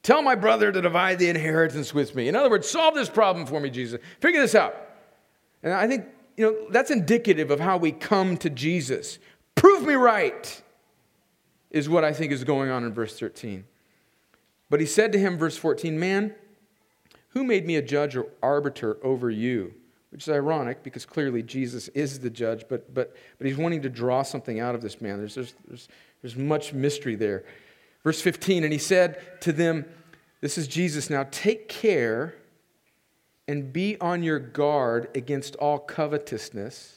tell 0.02 0.22
my 0.22 0.36
brother 0.36 0.72
to 0.72 0.82
divide 0.82 1.20
the 1.20 1.30
inheritance 1.30 1.94
with 1.94 2.16
me. 2.16 2.28
In 2.28 2.36
other 2.36 2.50
words, 2.50 2.68
solve 2.68 2.96
this 2.96 3.10
problem 3.10 3.46
for 3.46 3.60
me, 3.60 3.70
Jesus. 3.70 4.02
Figure 4.22 4.42
this 4.42 4.56
out. 4.56 4.76
And 5.64 5.74
I 5.74 5.88
think, 5.88 6.06
you 6.36 6.46
know, 6.46 6.68
that's 6.72 6.92
indicative 6.92 7.52
of 7.52 7.60
how 7.60 7.78
we 7.78 7.92
come 7.92 8.38
to 8.38 8.50
Jesus. 8.50 9.20
Prove 9.58 9.86
me 9.86 9.96
right, 9.96 10.62
is 11.70 11.90
what 11.90 12.06
I 12.06 12.14
think 12.14 12.32
is 12.32 12.46
going 12.46 12.70
on 12.70 12.86
in 12.86 12.94
verse 12.94 13.20
13. 13.20 13.66
But 14.70 14.80
he 14.80 14.86
said 14.86 15.12
to 15.12 15.20
him, 15.20 15.38
verse 15.38 15.58
14, 15.58 16.00
Man, 16.00 16.34
who 17.30 17.44
made 17.44 17.66
me 17.66 17.76
a 17.76 17.82
judge 17.82 18.16
or 18.16 18.28
arbiter 18.42 18.98
over 19.04 19.30
you? 19.30 19.74
which 20.10 20.24
is 20.24 20.30
ironic 20.30 20.84
because 20.84 21.06
clearly 21.06 21.44
Jesus 21.44 21.90
is 21.90 22.20
the 22.20 22.30
judge, 22.30 22.66
but, 22.70 22.94
but, 22.94 23.16
but 23.38 23.48
he's 23.48 23.58
wanting 23.58 23.82
to 23.82 23.90
draw 23.90 24.24
something 24.24 24.60
out 24.60 24.76
of 24.76 24.82
this 24.82 25.02
man. 25.02 25.18
There's, 25.18 25.36
there's, 25.36 25.54
there's, 25.68 25.88
there's 26.22 26.36
much 26.36 26.74
mystery 26.74 27.16
there. 27.16 27.44
Verse 28.04 28.22
15, 28.22 28.64
and 28.64 28.72
he 28.72 28.80
said 28.80 29.42
to 29.42 29.52
them, 29.52 29.86
This 30.42 30.58
is 30.58 30.68
Jesus 30.68 31.10
now, 31.10 31.28
take 31.32 31.68
care 31.68 32.36
and 33.48 33.72
be 33.72 34.00
on 34.00 34.24
your 34.24 34.40
guard 34.40 35.10
against 35.16 35.56
all 35.58 35.80
covetousness, 35.80 36.97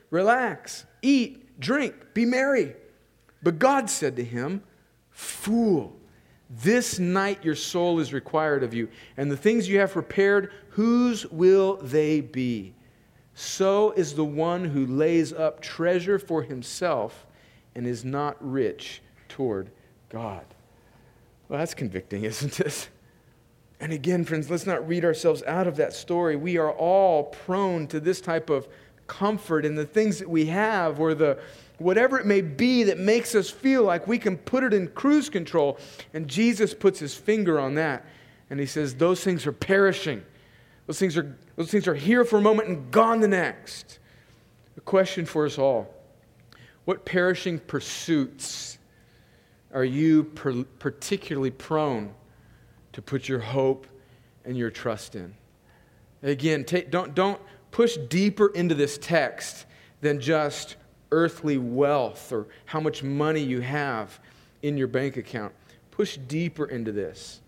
Relax, 0.11 0.85
eat, 1.01 1.59
drink, 1.59 1.95
be 2.13 2.25
merry. 2.25 2.75
But 3.41 3.57
God 3.57 3.89
said 3.89 4.15
to 4.17 4.23
him, 4.23 4.61
Fool, 5.09 5.95
this 6.49 6.99
night 6.99 7.43
your 7.43 7.55
soul 7.55 7.99
is 7.99 8.13
required 8.13 8.63
of 8.63 8.73
you, 8.73 8.89
and 9.17 9.31
the 9.31 9.37
things 9.37 9.67
you 9.67 9.79
have 9.79 9.93
prepared, 9.93 10.51
whose 10.69 11.25
will 11.27 11.77
they 11.77 12.21
be? 12.21 12.73
So 13.33 13.91
is 13.91 14.13
the 14.13 14.25
one 14.25 14.65
who 14.65 14.85
lays 14.85 15.31
up 15.33 15.61
treasure 15.61 16.19
for 16.19 16.43
himself 16.43 17.25
and 17.73 17.87
is 17.87 18.03
not 18.03 18.35
rich 18.39 19.01
toward 19.29 19.71
God. 20.09 20.45
Well, 21.47 21.59
that's 21.59 21.73
convicting, 21.73 22.23
isn't 22.25 22.59
it? 22.59 22.89
And 23.79 23.91
again, 23.91 24.25
friends, 24.25 24.49
let's 24.49 24.67
not 24.67 24.87
read 24.87 25.03
ourselves 25.03 25.41
out 25.43 25.67
of 25.67 25.77
that 25.77 25.93
story. 25.93 26.35
We 26.35 26.57
are 26.57 26.71
all 26.71 27.23
prone 27.23 27.87
to 27.87 27.99
this 27.99 28.21
type 28.21 28.49
of 28.49 28.67
comfort 29.11 29.65
in 29.65 29.75
the 29.75 29.85
things 29.85 30.19
that 30.19 30.29
we 30.29 30.45
have 30.45 30.97
or 31.01 31.13
the 31.13 31.37
whatever 31.79 32.17
it 32.17 32.25
may 32.25 32.39
be 32.39 32.83
that 32.83 32.97
makes 32.97 33.35
us 33.35 33.49
feel 33.49 33.83
like 33.83 34.07
we 34.07 34.17
can 34.17 34.37
put 34.37 34.63
it 34.63 34.73
in 34.73 34.87
cruise 34.87 35.29
control. 35.29 35.77
And 36.13 36.29
Jesus 36.29 36.73
puts 36.73 36.99
his 36.99 37.13
finger 37.13 37.59
on 37.59 37.75
that 37.75 38.05
and 38.49 38.57
he 38.57 38.65
says, 38.65 38.95
Those 38.95 39.21
things 39.21 39.45
are 39.45 39.51
perishing. 39.51 40.23
Those 40.87 40.97
things 40.97 41.17
are, 41.17 41.37
those 41.57 41.69
things 41.69 41.89
are 41.89 41.93
here 41.93 42.23
for 42.23 42.37
a 42.37 42.41
moment 42.41 42.69
and 42.69 42.89
gone 42.89 43.19
the 43.19 43.27
next. 43.27 43.99
A 44.77 44.81
question 44.81 45.25
for 45.25 45.45
us 45.45 45.57
all 45.57 45.93
What 46.85 47.03
perishing 47.03 47.59
pursuits 47.59 48.77
are 49.73 49.83
you 49.83 50.23
per- 50.23 50.63
particularly 50.79 51.51
prone 51.51 52.13
to 52.93 53.01
put 53.01 53.27
your 53.27 53.39
hope 53.39 53.87
and 54.45 54.57
your 54.57 54.69
trust 54.69 55.15
in? 55.15 55.35
Again, 56.23 56.65
don't, 56.89 57.13
don't 57.13 57.41
push 57.71 57.97
deeper 57.97 58.47
into 58.47 58.75
this 58.75 58.97
text 58.97 59.65
than 60.01 60.19
just 60.19 60.75
earthly 61.11 61.57
wealth 61.57 62.31
or 62.31 62.47
how 62.65 62.79
much 62.79 63.03
money 63.03 63.41
you 63.41 63.61
have 63.61 64.19
in 64.61 64.77
your 64.77 64.87
bank 64.87 65.17
account. 65.17 65.53
Push 65.91 66.17
deeper 66.27 66.65
into 66.65 66.91
this 66.91 67.41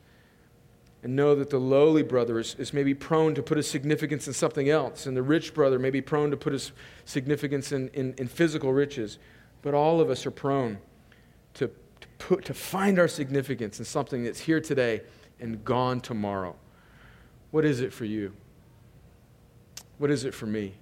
and 1.03 1.15
know 1.15 1.35
that 1.35 1.49
the 1.49 1.59
lowly 1.59 2.03
brother 2.03 2.39
is, 2.39 2.55
is 2.57 2.73
maybe 2.73 2.93
prone 2.93 3.35
to 3.35 3.43
put 3.43 3.57
his 3.57 3.69
significance 3.69 4.25
in 4.27 4.33
something 4.33 4.69
else, 4.69 5.05
and 5.05 5.17
the 5.17 5.21
rich 5.21 5.53
brother 5.53 5.77
may 5.77 5.89
be 5.89 6.01
prone 6.01 6.31
to 6.31 6.37
put 6.37 6.53
his 6.53 6.71
significance 7.03 7.73
in, 7.73 7.89
in, 7.89 8.13
in 8.17 8.27
physical 8.27 8.71
riches. 8.71 9.19
But 9.61 9.73
all 9.73 9.99
of 9.99 10.09
us 10.09 10.25
are 10.25 10.31
prone 10.31 10.77
to, 11.55 11.67
to, 11.67 12.07
put, 12.19 12.45
to 12.45 12.53
find 12.53 12.99
our 12.99 13.09
significance 13.09 13.79
in 13.79 13.85
something 13.85 14.23
that's 14.23 14.39
here 14.39 14.61
today 14.61 15.01
and 15.41 15.63
gone 15.65 15.99
tomorrow. 15.99 16.55
What 17.51 17.65
is 17.65 17.81
it 17.81 17.91
for 17.91 18.05
you? 18.05 18.33
What 19.97 20.11
is 20.11 20.25
it 20.25 20.33
for 20.33 20.45
me? 20.45 20.73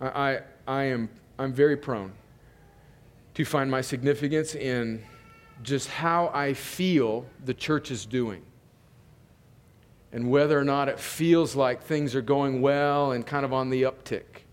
I, 0.00 0.06
I 0.06 0.40
I 0.66 0.82
am 0.84 1.08
I'm 1.38 1.52
very 1.52 1.76
prone 1.76 2.12
to 3.34 3.44
find 3.44 3.70
my 3.70 3.80
significance 3.80 4.54
in 4.54 5.04
just 5.62 5.88
how 5.88 6.30
I 6.32 6.54
feel 6.54 7.26
the 7.44 7.54
church 7.54 7.90
is 7.90 8.06
doing. 8.06 8.42
And 10.12 10.30
whether 10.30 10.58
or 10.58 10.64
not 10.64 10.88
it 10.88 10.98
feels 10.98 11.54
like 11.54 11.82
things 11.82 12.14
are 12.14 12.22
going 12.22 12.62
well 12.62 13.12
and 13.12 13.26
kind 13.26 13.44
of 13.44 13.52
on 13.52 13.70
the 13.70 13.82
uptick. 13.82 14.44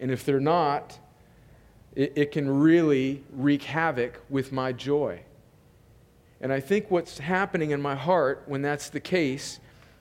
And 0.00 0.10
if 0.10 0.24
they're 0.24 0.40
not, 0.40 0.98
it, 1.94 2.12
it 2.16 2.32
can 2.32 2.48
really 2.48 3.22
wreak 3.32 3.62
havoc 3.62 4.20
with 4.28 4.52
my 4.52 4.72
joy. 4.72 5.20
And 6.40 6.52
I 6.52 6.60
think 6.60 6.90
what's 6.90 7.18
happening 7.18 7.70
in 7.70 7.80
my 7.80 7.94
heart 7.94 8.42
when 8.46 8.62
that's 8.62 8.90
the 8.90 9.00
case 9.00 9.60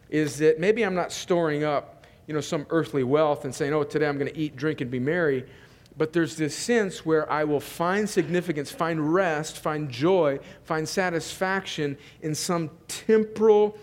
is 0.10 0.38
that 0.40 0.60
maybe 0.60 0.84
I'm 0.84 0.96
not 0.96 1.12
storing 1.12 1.64
up, 1.64 1.95
you 2.28 2.34
know, 2.34 2.42
some 2.42 2.66
earthly 2.70 3.04
wealth 3.04 3.46
and 3.46 3.54
saying, 3.54 3.74
"Oh, 3.74 3.84
today 3.84 4.08
I'm 4.08 4.18
going 4.18 4.32
to 4.32 4.38
eat, 4.38 4.56
drink 4.56 4.82
and 4.82 4.90
be 4.90 5.00
merry." 5.00 5.46
But 5.98 6.12
there's 6.12 6.36
this 6.36 6.56
sense 6.56 7.06
where 7.06 7.32
I 7.32 7.46
will 7.46 7.62
find 7.62 8.10
significance, 8.10 8.70
find 8.70 9.14
rest, 9.14 9.60
find 9.60 9.90
joy, 9.90 10.40
find 10.64 10.88
satisfaction 10.88 11.98
in 12.22 12.36
some 12.36 12.70
temporal, 12.88 13.78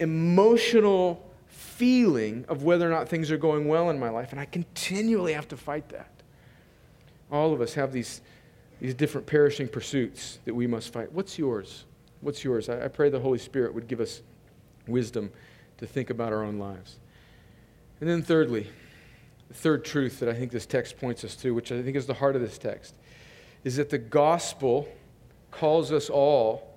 emotional 0.00 1.24
feeling 1.46 2.44
of 2.48 2.64
whether 2.64 2.86
or 2.86 2.90
not 2.90 3.08
things 3.08 3.30
are 3.30 3.36
going 3.36 3.68
well 3.68 3.90
in 3.90 4.00
my 4.00 4.08
life. 4.08 4.32
And 4.32 4.40
I 4.40 4.46
continually 4.46 5.32
have 5.32 5.46
to 5.48 5.56
fight 5.56 5.88
that. 5.90 6.10
All 7.30 7.52
of 7.52 7.60
us 7.60 7.74
have 7.74 7.92
these, 7.92 8.20
these 8.80 8.94
different 8.94 9.26
perishing 9.26 9.68
pursuits 9.68 10.40
that 10.44 10.54
we 10.54 10.66
must 10.66 10.92
fight. 10.92 11.12
What's 11.12 11.38
yours? 11.38 11.84
What's 12.20 12.42
yours? 12.42 12.68
I, 12.68 12.84
I 12.84 12.88
pray 12.88 13.10
the 13.10 13.20
Holy 13.20 13.38
Spirit 13.38 13.74
would 13.74 13.86
give 13.86 14.00
us 14.00 14.22
wisdom 14.88 15.30
to 15.78 15.86
think 15.86 16.10
about 16.10 16.32
our 16.32 16.42
own 16.42 16.58
lives. 16.58 16.96
And 18.02 18.10
then, 18.10 18.22
thirdly, 18.22 18.66
the 19.46 19.54
third 19.54 19.84
truth 19.84 20.18
that 20.18 20.28
I 20.28 20.34
think 20.34 20.50
this 20.50 20.66
text 20.66 20.98
points 20.98 21.22
us 21.22 21.36
to, 21.36 21.54
which 21.54 21.70
I 21.70 21.80
think 21.82 21.96
is 21.96 22.04
the 22.04 22.14
heart 22.14 22.34
of 22.34 22.42
this 22.42 22.58
text, 22.58 22.96
is 23.62 23.76
that 23.76 23.90
the 23.90 23.98
gospel 23.98 24.88
calls 25.52 25.92
us 25.92 26.10
all 26.10 26.74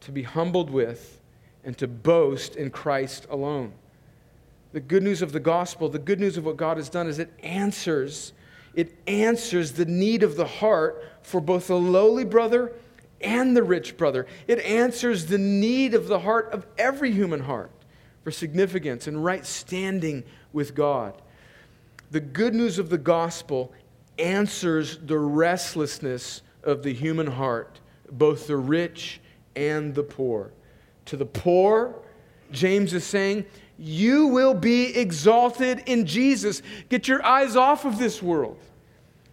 to 0.00 0.10
be 0.10 0.24
humbled 0.24 0.70
with 0.70 1.20
and 1.62 1.78
to 1.78 1.86
boast 1.86 2.56
in 2.56 2.72
Christ 2.72 3.28
alone. 3.30 3.72
The 4.72 4.80
good 4.80 5.04
news 5.04 5.22
of 5.22 5.30
the 5.30 5.38
gospel, 5.38 5.88
the 5.88 6.00
good 6.00 6.18
news 6.18 6.36
of 6.36 6.44
what 6.44 6.56
God 6.56 6.76
has 6.76 6.88
done 6.88 7.06
is 7.06 7.20
it 7.20 7.32
answers 7.40 8.32
it 8.74 8.98
answers 9.06 9.70
the 9.70 9.84
need 9.84 10.24
of 10.24 10.34
the 10.34 10.44
heart 10.44 11.04
for 11.22 11.40
both 11.40 11.68
the 11.68 11.78
lowly 11.78 12.24
brother 12.24 12.72
and 13.20 13.56
the 13.56 13.62
rich 13.62 13.96
brother. 13.96 14.26
It 14.48 14.58
answers 14.58 15.26
the 15.26 15.38
need 15.38 15.94
of 15.94 16.08
the 16.08 16.18
heart 16.18 16.52
of 16.52 16.66
every 16.76 17.12
human 17.12 17.38
heart 17.38 17.70
for 18.24 18.32
significance 18.32 19.06
and 19.06 19.22
right 19.24 19.46
standing 19.46 20.24
with 20.54 20.74
God. 20.74 21.20
The 22.10 22.20
good 22.20 22.54
news 22.54 22.78
of 22.78 22.88
the 22.88 22.98
gospel 22.98 23.72
answers 24.18 24.98
the 24.98 25.18
restlessness 25.18 26.42
of 26.62 26.82
the 26.82 26.94
human 26.94 27.26
heart, 27.26 27.80
both 28.10 28.46
the 28.46 28.56
rich 28.56 29.20
and 29.56 29.94
the 29.94 30.02
poor. 30.02 30.52
To 31.06 31.16
the 31.16 31.26
poor, 31.26 31.96
James 32.52 32.94
is 32.94 33.04
saying, 33.04 33.44
You 33.76 34.28
will 34.28 34.54
be 34.54 34.96
exalted 34.96 35.82
in 35.86 36.06
Jesus. 36.06 36.62
Get 36.88 37.08
your 37.08 37.24
eyes 37.24 37.56
off 37.56 37.84
of 37.84 37.98
this 37.98 38.22
world. 38.22 38.58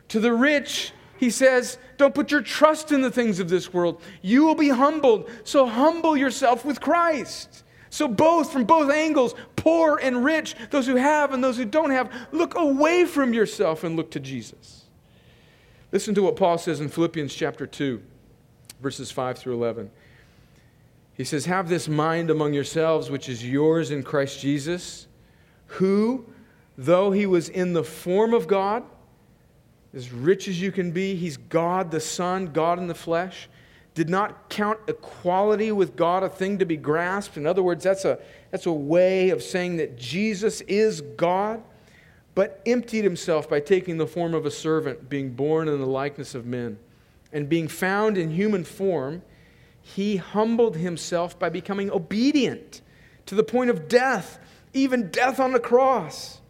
To 0.09 0.19
the 0.19 0.33
rich, 0.33 0.91
he 1.17 1.29
says, 1.29 1.77
Don't 1.97 2.15
put 2.15 2.31
your 2.31 2.41
trust 2.41 2.91
in 2.91 3.01
the 3.01 3.11
things 3.11 3.39
of 3.39 3.47
this 3.47 3.71
world. 3.71 4.01
You 4.21 4.43
will 4.43 4.55
be 4.55 4.69
humbled. 4.69 5.29
So 5.43 5.67
humble 5.67 6.17
yourself 6.17 6.65
with 6.65 6.81
Christ. 6.81 7.63
So, 7.91 8.07
both 8.07 8.53
from 8.53 8.63
both 8.63 8.89
angles, 8.89 9.35
poor 9.61 9.99
and 10.01 10.25
rich, 10.25 10.55
those 10.71 10.87
who 10.87 10.95
have 10.95 11.33
and 11.33 11.43
those 11.43 11.55
who 11.55 11.65
don't 11.65 11.91
have, 11.91 12.11
look 12.31 12.55
away 12.55 13.05
from 13.05 13.31
yourself 13.31 13.83
and 13.83 13.95
look 13.95 14.09
to 14.09 14.19
Jesus. 14.19 14.85
Listen 15.91 16.15
to 16.15 16.23
what 16.23 16.35
Paul 16.35 16.57
says 16.57 16.79
in 16.79 16.89
Philippians 16.89 17.31
chapter 17.31 17.67
2, 17.67 18.01
verses 18.81 19.11
5 19.11 19.37
through 19.37 19.53
11. 19.53 19.91
He 21.13 21.23
says, 21.23 21.45
Have 21.45 21.69
this 21.69 21.87
mind 21.87 22.31
among 22.31 22.55
yourselves, 22.55 23.11
which 23.11 23.29
is 23.29 23.47
yours 23.47 23.91
in 23.91 24.01
Christ 24.01 24.39
Jesus, 24.39 25.05
who, 25.67 26.25
though 26.75 27.11
he 27.11 27.27
was 27.27 27.47
in 27.47 27.73
the 27.73 27.83
form 27.83 28.33
of 28.33 28.47
God, 28.47 28.83
as 29.93 30.11
rich 30.11 30.47
as 30.47 30.59
you 30.59 30.71
can 30.71 30.89
be, 30.89 31.15
he's 31.15 31.37
God 31.37 31.91
the 31.91 31.99
Son, 31.99 32.47
God 32.47 32.79
in 32.79 32.87
the 32.87 32.95
flesh 32.95 33.47
did 33.93 34.09
not 34.09 34.49
count 34.49 34.79
equality 34.87 35.71
with 35.71 35.95
God 35.95 36.23
a 36.23 36.29
thing 36.29 36.57
to 36.59 36.65
be 36.65 36.77
grasped. 36.77 37.37
In 37.37 37.45
other 37.45 37.61
words, 37.61 37.83
that's 37.83 38.05
a, 38.05 38.19
that's 38.49 38.65
a 38.65 38.71
way 38.71 39.29
of 39.29 39.43
saying 39.43 39.77
that 39.77 39.97
Jesus 39.97 40.61
is 40.61 41.01
God, 41.01 41.61
but 42.33 42.61
emptied 42.65 43.03
himself 43.03 43.49
by 43.49 43.59
taking 43.59 43.97
the 43.97 44.07
form 44.07 44.33
of 44.33 44.45
a 44.45 44.51
servant, 44.51 45.09
being 45.09 45.31
born 45.31 45.67
in 45.67 45.79
the 45.79 45.85
likeness 45.85 46.33
of 46.35 46.45
men. 46.45 46.79
And 47.33 47.49
being 47.49 47.67
found 47.67 48.17
in 48.17 48.31
human 48.31 48.63
form, 48.63 49.23
he 49.81 50.17
humbled 50.17 50.77
himself 50.77 51.37
by 51.37 51.49
becoming 51.49 51.91
obedient 51.91 52.81
to 53.25 53.35
the 53.35 53.43
point 53.43 53.69
of 53.69 53.87
death, 53.87 54.39
even 54.73 55.09
death 55.09 55.39
on 55.39 55.51
the 55.53 55.59
cross. 55.59 56.40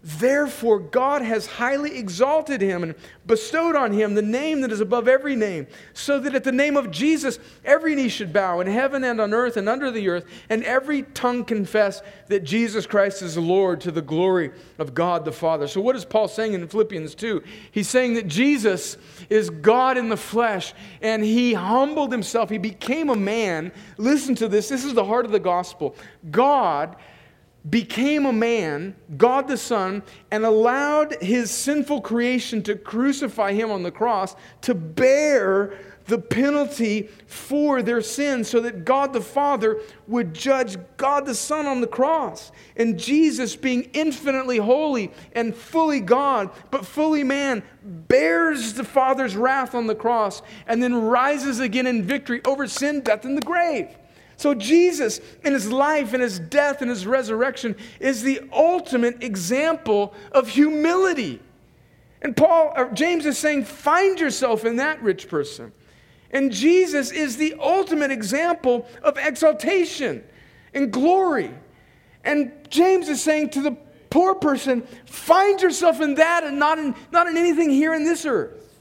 Therefore, 0.00 0.78
God 0.78 1.22
has 1.22 1.46
highly 1.46 1.98
exalted 1.98 2.60
him 2.60 2.84
and 2.84 2.94
bestowed 3.26 3.74
on 3.74 3.92
him 3.92 4.14
the 4.14 4.22
name 4.22 4.60
that 4.60 4.70
is 4.70 4.80
above 4.80 5.08
every 5.08 5.34
name, 5.34 5.66
so 5.92 6.20
that 6.20 6.36
at 6.36 6.44
the 6.44 6.52
name 6.52 6.76
of 6.76 6.92
Jesus 6.92 7.40
every 7.64 7.96
knee 7.96 8.08
should 8.08 8.32
bow 8.32 8.60
in 8.60 8.68
heaven 8.68 9.02
and 9.02 9.20
on 9.20 9.34
earth 9.34 9.56
and 9.56 9.68
under 9.68 9.90
the 9.90 10.08
earth, 10.08 10.24
and 10.50 10.62
every 10.62 11.02
tongue 11.02 11.44
confess 11.44 12.00
that 12.28 12.44
Jesus 12.44 12.86
Christ 12.86 13.22
is 13.22 13.36
Lord 13.36 13.80
to 13.80 13.90
the 13.90 14.00
glory 14.00 14.52
of 14.78 14.94
God 14.94 15.24
the 15.24 15.32
Father. 15.32 15.66
So, 15.66 15.80
what 15.80 15.96
is 15.96 16.04
Paul 16.04 16.28
saying 16.28 16.52
in 16.52 16.68
Philippians 16.68 17.16
2? 17.16 17.42
He's 17.72 17.88
saying 17.88 18.14
that 18.14 18.28
Jesus 18.28 18.98
is 19.28 19.50
God 19.50 19.98
in 19.98 20.10
the 20.10 20.16
flesh, 20.16 20.74
and 21.02 21.24
he 21.24 21.54
humbled 21.54 22.12
himself. 22.12 22.50
He 22.50 22.58
became 22.58 23.10
a 23.10 23.16
man. 23.16 23.72
Listen 23.96 24.36
to 24.36 24.46
this. 24.46 24.68
This 24.68 24.84
is 24.84 24.94
the 24.94 25.04
heart 25.04 25.26
of 25.26 25.32
the 25.32 25.40
gospel. 25.40 25.96
God 26.30 26.94
became 27.70 28.26
a 28.26 28.32
man, 28.32 28.96
God 29.16 29.48
the 29.48 29.56
Son, 29.56 30.02
and 30.30 30.44
allowed 30.44 31.20
his 31.20 31.50
sinful 31.50 32.00
creation 32.02 32.62
to 32.64 32.76
crucify 32.76 33.52
him 33.52 33.70
on 33.70 33.82
the 33.82 33.90
cross 33.90 34.36
to 34.62 34.74
bear 34.74 35.78
the 36.08 36.18
penalty 36.18 37.08
for 37.26 37.82
their 37.82 38.00
sins 38.00 38.48
so 38.48 38.60
that 38.60 38.84
God 38.84 39.12
the 39.12 39.20
Father 39.20 39.80
would 40.06 40.34
judge 40.34 40.76
God 40.96 41.26
the 41.26 41.34
Son 41.34 41.66
on 41.66 41.80
the 41.80 41.86
cross. 41.86 42.50
And 42.76 42.98
Jesus, 42.98 43.54
being 43.54 43.90
infinitely 43.92 44.56
holy 44.56 45.12
and 45.32 45.54
fully 45.54 46.00
God, 46.00 46.50
but 46.70 46.86
fully 46.86 47.24
man, 47.24 47.62
bears 47.82 48.72
the 48.72 48.84
Father's 48.84 49.36
wrath 49.36 49.74
on 49.74 49.86
the 49.86 49.94
cross 49.94 50.42
and 50.66 50.82
then 50.82 50.94
rises 50.94 51.60
again 51.60 51.86
in 51.86 52.02
victory 52.02 52.40
over 52.46 52.66
sin, 52.66 53.02
death, 53.02 53.24
and 53.24 53.36
the 53.36 53.42
grave. 53.42 53.94
So, 54.38 54.54
Jesus, 54.54 55.20
in 55.44 55.52
his 55.52 55.70
life 55.70 56.12
and 56.14 56.22
his 56.22 56.38
death 56.38 56.80
and 56.80 56.88
his 56.88 57.04
resurrection, 57.08 57.74
is 57.98 58.22
the 58.22 58.40
ultimate 58.52 59.20
example 59.24 60.14
of 60.30 60.48
humility. 60.48 61.42
And 62.22 62.36
Paul, 62.36 62.72
or 62.76 62.88
James 62.92 63.26
is 63.26 63.36
saying, 63.36 63.64
find 63.64 64.18
yourself 64.20 64.64
in 64.64 64.76
that 64.76 65.02
rich 65.02 65.28
person. 65.28 65.72
And 66.30 66.52
Jesus 66.52 67.10
is 67.10 67.36
the 67.36 67.56
ultimate 67.58 68.12
example 68.12 68.86
of 69.02 69.18
exaltation 69.18 70.22
and 70.72 70.92
glory. 70.92 71.50
And 72.22 72.52
James 72.70 73.08
is 73.08 73.20
saying 73.20 73.50
to 73.50 73.60
the 73.60 73.76
poor 74.08 74.36
person, 74.36 74.82
find 75.04 75.60
yourself 75.60 76.00
in 76.00 76.14
that 76.14 76.44
and 76.44 76.60
not 76.60 76.78
in, 76.78 76.94
not 77.10 77.26
in 77.26 77.36
anything 77.36 77.70
here 77.70 77.92
in 77.92 78.04
this 78.04 78.24
earth. 78.24 78.78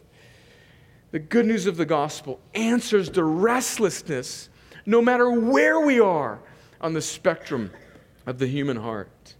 The 1.09 1.19
good 1.19 1.47
news 1.47 1.65
of 1.65 1.77
the 1.77 1.85
gospel 1.85 2.39
answers 2.53 3.09
the 3.09 3.23
restlessness 3.23 4.49
no 4.87 5.01
matter 5.01 5.29
where 5.29 5.81
we 5.81 5.99
are 5.99 6.39
on 6.79 6.93
the 6.93 7.01
spectrum 7.01 7.69
of 8.25 8.39
the 8.39 8.47
human 8.47 8.77
heart. 8.77 9.35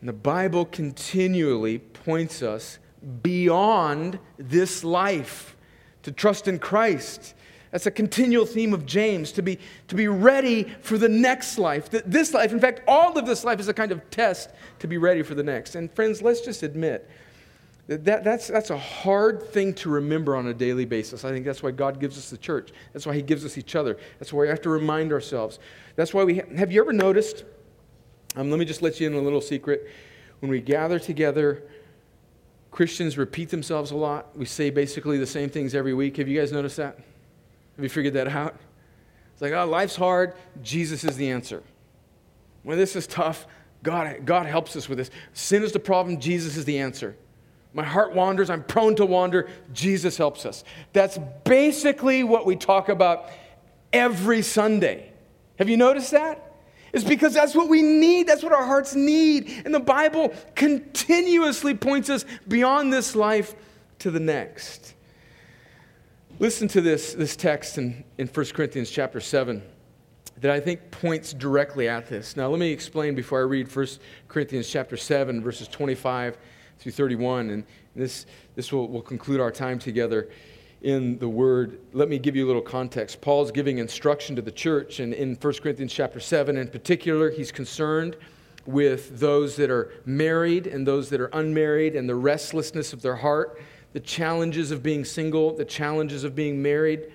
And 0.00 0.08
the 0.08 0.14
Bible 0.14 0.64
continually 0.64 1.78
points 1.78 2.42
us 2.42 2.78
beyond 3.22 4.18
this 4.38 4.82
life 4.82 5.54
to 6.02 6.10
trust 6.10 6.48
in 6.48 6.58
Christ. 6.58 7.34
That's 7.72 7.86
a 7.86 7.90
continual 7.90 8.46
theme 8.46 8.72
of 8.72 8.86
James 8.86 9.32
to 9.32 9.42
be, 9.42 9.58
to 9.88 9.94
be 9.94 10.08
ready 10.08 10.64
for 10.80 10.96
the 10.96 11.08
next 11.08 11.58
life. 11.58 11.90
This 11.90 12.32
life, 12.32 12.52
in 12.52 12.60
fact, 12.60 12.80
all 12.88 13.16
of 13.16 13.26
this 13.26 13.44
life 13.44 13.60
is 13.60 13.68
a 13.68 13.74
kind 13.74 13.92
of 13.92 14.10
test 14.10 14.50
to 14.78 14.88
be 14.88 14.96
ready 14.96 15.22
for 15.22 15.34
the 15.34 15.42
next. 15.42 15.74
And 15.74 15.92
friends, 15.92 16.22
let's 16.22 16.40
just 16.40 16.62
admit 16.62 17.08
that, 17.88 18.24
that's, 18.24 18.48
that's 18.48 18.70
a 18.70 18.78
hard 18.78 19.42
thing 19.42 19.74
to 19.74 19.90
remember 19.90 20.36
on 20.36 20.46
a 20.46 20.54
daily 20.54 20.84
basis. 20.84 21.24
I 21.24 21.30
think 21.30 21.44
that's 21.44 21.62
why 21.62 21.72
God 21.72 21.98
gives 21.98 22.16
us 22.16 22.30
the 22.30 22.38
church. 22.38 22.70
That's 22.92 23.06
why 23.06 23.14
He 23.14 23.22
gives 23.22 23.44
us 23.44 23.58
each 23.58 23.74
other. 23.74 23.98
That's 24.18 24.32
why 24.32 24.42
we 24.42 24.48
have 24.48 24.60
to 24.62 24.70
remind 24.70 25.12
ourselves. 25.12 25.58
That's 25.96 26.14
why 26.14 26.24
we 26.24 26.38
ha- 26.38 26.56
have 26.56 26.70
you 26.70 26.80
ever 26.80 26.92
noticed? 26.92 27.44
Um, 28.36 28.50
let 28.50 28.58
me 28.58 28.64
just 28.64 28.82
let 28.82 29.00
you 29.00 29.06
in 29.08 29.14
a 29.14 29.20
little 29.20 29.40
secret. 29.40 29.90
When 30.40 30.50
we 30.50 30.60
gather 30.60 30.98
together, 30.98 31.64
Christians 32.70 33.18
repeat 33.18 33.50
themselves 33.50 33.90
a 33.90 33.96
lot. 33.96 34.36
We 34.38 34.46
say 34.46 34.70
basically 34.70 35.18
the 35.18 35.26
same 35.26 35.50
things 35.50 35.74
every 35.74 35.92
week. 35.92 36.16
Have 36.16 36.28
you 36.28 36.38
guys 36.38 36.52
noticed 36.52 36.78
that? 36.78 36.96
Have 37.76 37.82
you 37.82 37.88
figured 37.88 38.14
that 38.14 38.28
out? 38.28 38.56
It's 39.32 39.42
like, 39.42 39.52
oh, 39.52 39.66
life's 39.66 39.96
hard. 39.96 40.34
Jesus 40.62 41.04
is 41.04 41.16
the 41.16 41.30
answer. 41.30 41.62
When 42.62 42.78
this 42.78 42.96
is 42.96 43.06
tough, 43.06 43.46
God, 43.82 44.24
God 44.24 44.46
helps 44.46 44.76
us 44.76 44.88
with 44.88 44.98
this. 44.98 45.10
Sin 45.32 45.62
is 45.62 45.72
the 45.72 45.80
problem. 45.80 46.20
Jesus 46.20 46.56
is 46.56 46.64
the 46.64 46.78
answer. 46.78 47.16
My 47.74 47.84
heart 47.84 48.14
wanders. 48.14 48.50
I'm 48.50 48.64
prone 48.64 48.96
to 48.96 49.06
wander. 49.06 49.48
Jesus 49.72 50.16
helps 50.16 50.44
us. 50.44 50.64
That's 50.92 51.18
basically 51.44 52.22
what 52.22 52.44
we 52.44 52.56
talk 52.56 52.88
about 52.88 53.30
every 53.92 54.42
Sunday. 54.42 55.10
Have 55.58 55.68
you 55.68 55.76
noticed 55.76 56.10
that? 56.10 56.52
It's 56.92 57.04
because 57.04 57.32
that's 57.32 57.54
what 57.54 57.68
we 57.68 57.80
need. 57.80 58.26
That's 58.26 58.42
what 58.42 58.52
our 58.52 58.66
hearts 58.66 58.94
need. 58.94 59.62
And 59.64 59.74
the 59.74 59.80
Bible 59.80 60.34
continuously 60.54 61.74
points 61.74 62.10
us 62.10 62.26
beyond 62.46 62.92
this 62.92 63.16
life 63.16 63.54
to 64.00 64.10
the 64.10 64.20
next. 64.20 64.94
Listen 66.38 66.68
to 66.68 66.80
this, 66.80 67.14
this 67.14 67.36
text 67.36 67.78
in, 67.78 68.04
in 68.18 68.26
1 68.26 68.46
Corinthians 68.46 68.90
chapter 68.90 69.20
7 69.20 69.62
that 70.40 70.50
I 70.50 70.60
think 70.60 70.90
points 70.90 71.32
directly 71.32 71.88
at 71.88 72.08
this. 72.08 72.36
Now, 72.36 72.48
let 72.48 72.58
me 72.58 72.70
explain 72.70 73.14
before 73.14 73.38
I 73.38 73.44
read 73.44 73.74
1 73.74 73.86
Corinthians 74.28 74.68
chapter 74.68 74.96
7, 74.96 75.40
verses 75.40 75.68
25 75.68 76.36
through 76.82 76.92
31. 76.92 77.50
And 77.50 77.64
this, 77.94 78.26
this 78.54 78.72
will, 78.72 78.88
will 78.88 79.02
conclude 79.02 79.40
our 79.40 79.50
time 79.50 79.78
together 79.78 80.28
in 80.82 81.18
the 81.18 81.28
word. 81.28 81.78
Let 81.92 82.08
me 82.08 82.18
give 82.18 82.34
you 82.34 82.44
a 82.44 82.48
little 82.48 82.62
context. 82.62 83.20
Paul's 83.20 83.52
giving 83.52 83.78
instruction 83.78 84.34
to 84.36 84.42
the 84.42 84.50
church, 84.50 84.98
and 85.00 85.14
in 85.14 85.36
1 85.36 85.52
Corinthians 85.62 85.92
chapter 85.92 86.18
7 86.18 86.56
in 86.56 86.68
particular, 86.68 87.30
he's 87.30 87.52
concerned 87.52 88.16
with 88.66 89.18
those 89.18 89.56
that 89.56 89.70
are 89.70 89.92
married 90.04 90.66
and 90.66 90.86
those 90.86 91.08
that 91.10 91.20
are 91.20 91.30
unmarried 91.32 91.96
and 91.96 92.08
the 92.08 92.14
restlessness 92.14 92.92
of 92.92 93.02
their 93.02 93.16
heart, 93.16 93.60
the 93.92 94.00
challenges 94.00 94.70
of 94.70 94.82
being 94.82 95.04
single, 95.04 95.54
the 95.54 95.64
challenges 95.64 96.24
of 96.24 96.34
being 96.34 96.60
married. 96.60 97.12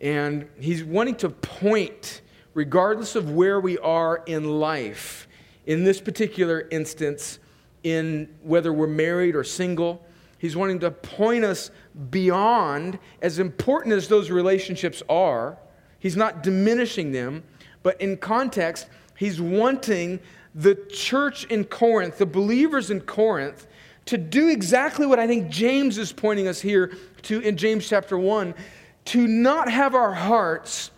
And 0.00 0.48
he's 0.60 0.84
wanting 0.84 1.16
to 1.16 1.30
point 1.30 2.22
regardless 2.54 3.14
of 3.14 3.30
where 3.30 3.60
we 3.60 3.78
are 3.78 4.22
in 4.26 4.58
life, 4.58 5.28
in 5.66 5.84
this 5.84 6.00
particular 6.00 6.66
instance, 6.70 7.38
in 7.84 8.28
whether 8.42 8.72
we're 8.72 8.86
married 8.86 9.34
or 9.34 9.44
single, 9.44 10.04
he's 10.38 10.56
wanting 10.56 10.78
to 10.80 10.90
point 10.90 11.44
us 11.44 11.70
beyond, 12.10 12.98
as 13.22 13.38
important 13.38 13.94
as 13.94 14.08
those 14.08 14.30
relationships 14.30 15.02
are, 15.08 15.58
he's 15.98 16.16
not 16.16 16.42
diminishing 16.42 17.12
them, 17.12 17.42
but 17.82 18.00
in 18.00 18.16
context, 18.16 18.88
he's 19.16 19.40
wanting 19.40 20.20
the 20.54 20.74
church 20.90 21.44
in 21.44 21.64
Corinth, 21.64 22.18
the 22.18 22.26
believers 22.26 22.90
in 22.90 23.00
Corinth, 23.00 23.66
to 24.06 24.16
do 24.16 24.48
exactly 24.48 25.06
what 25.06 25.18
I 25.18 25.26
think 25.26 25.50
James 25.50 25.98
is 25.98 26.12
pointing 26.12 26.48
us 26.48 26.60
here 26.60 26.92
to 27.22 27.40
in 27.40 27.56
James 27.56 27.86
chapter 27.88 28.16
1 28.16 28.54
to 29.06 29.26
not 29.26 29.70
have 29.70 29.94
our 29.94 30.14
hearts 30.14 30.90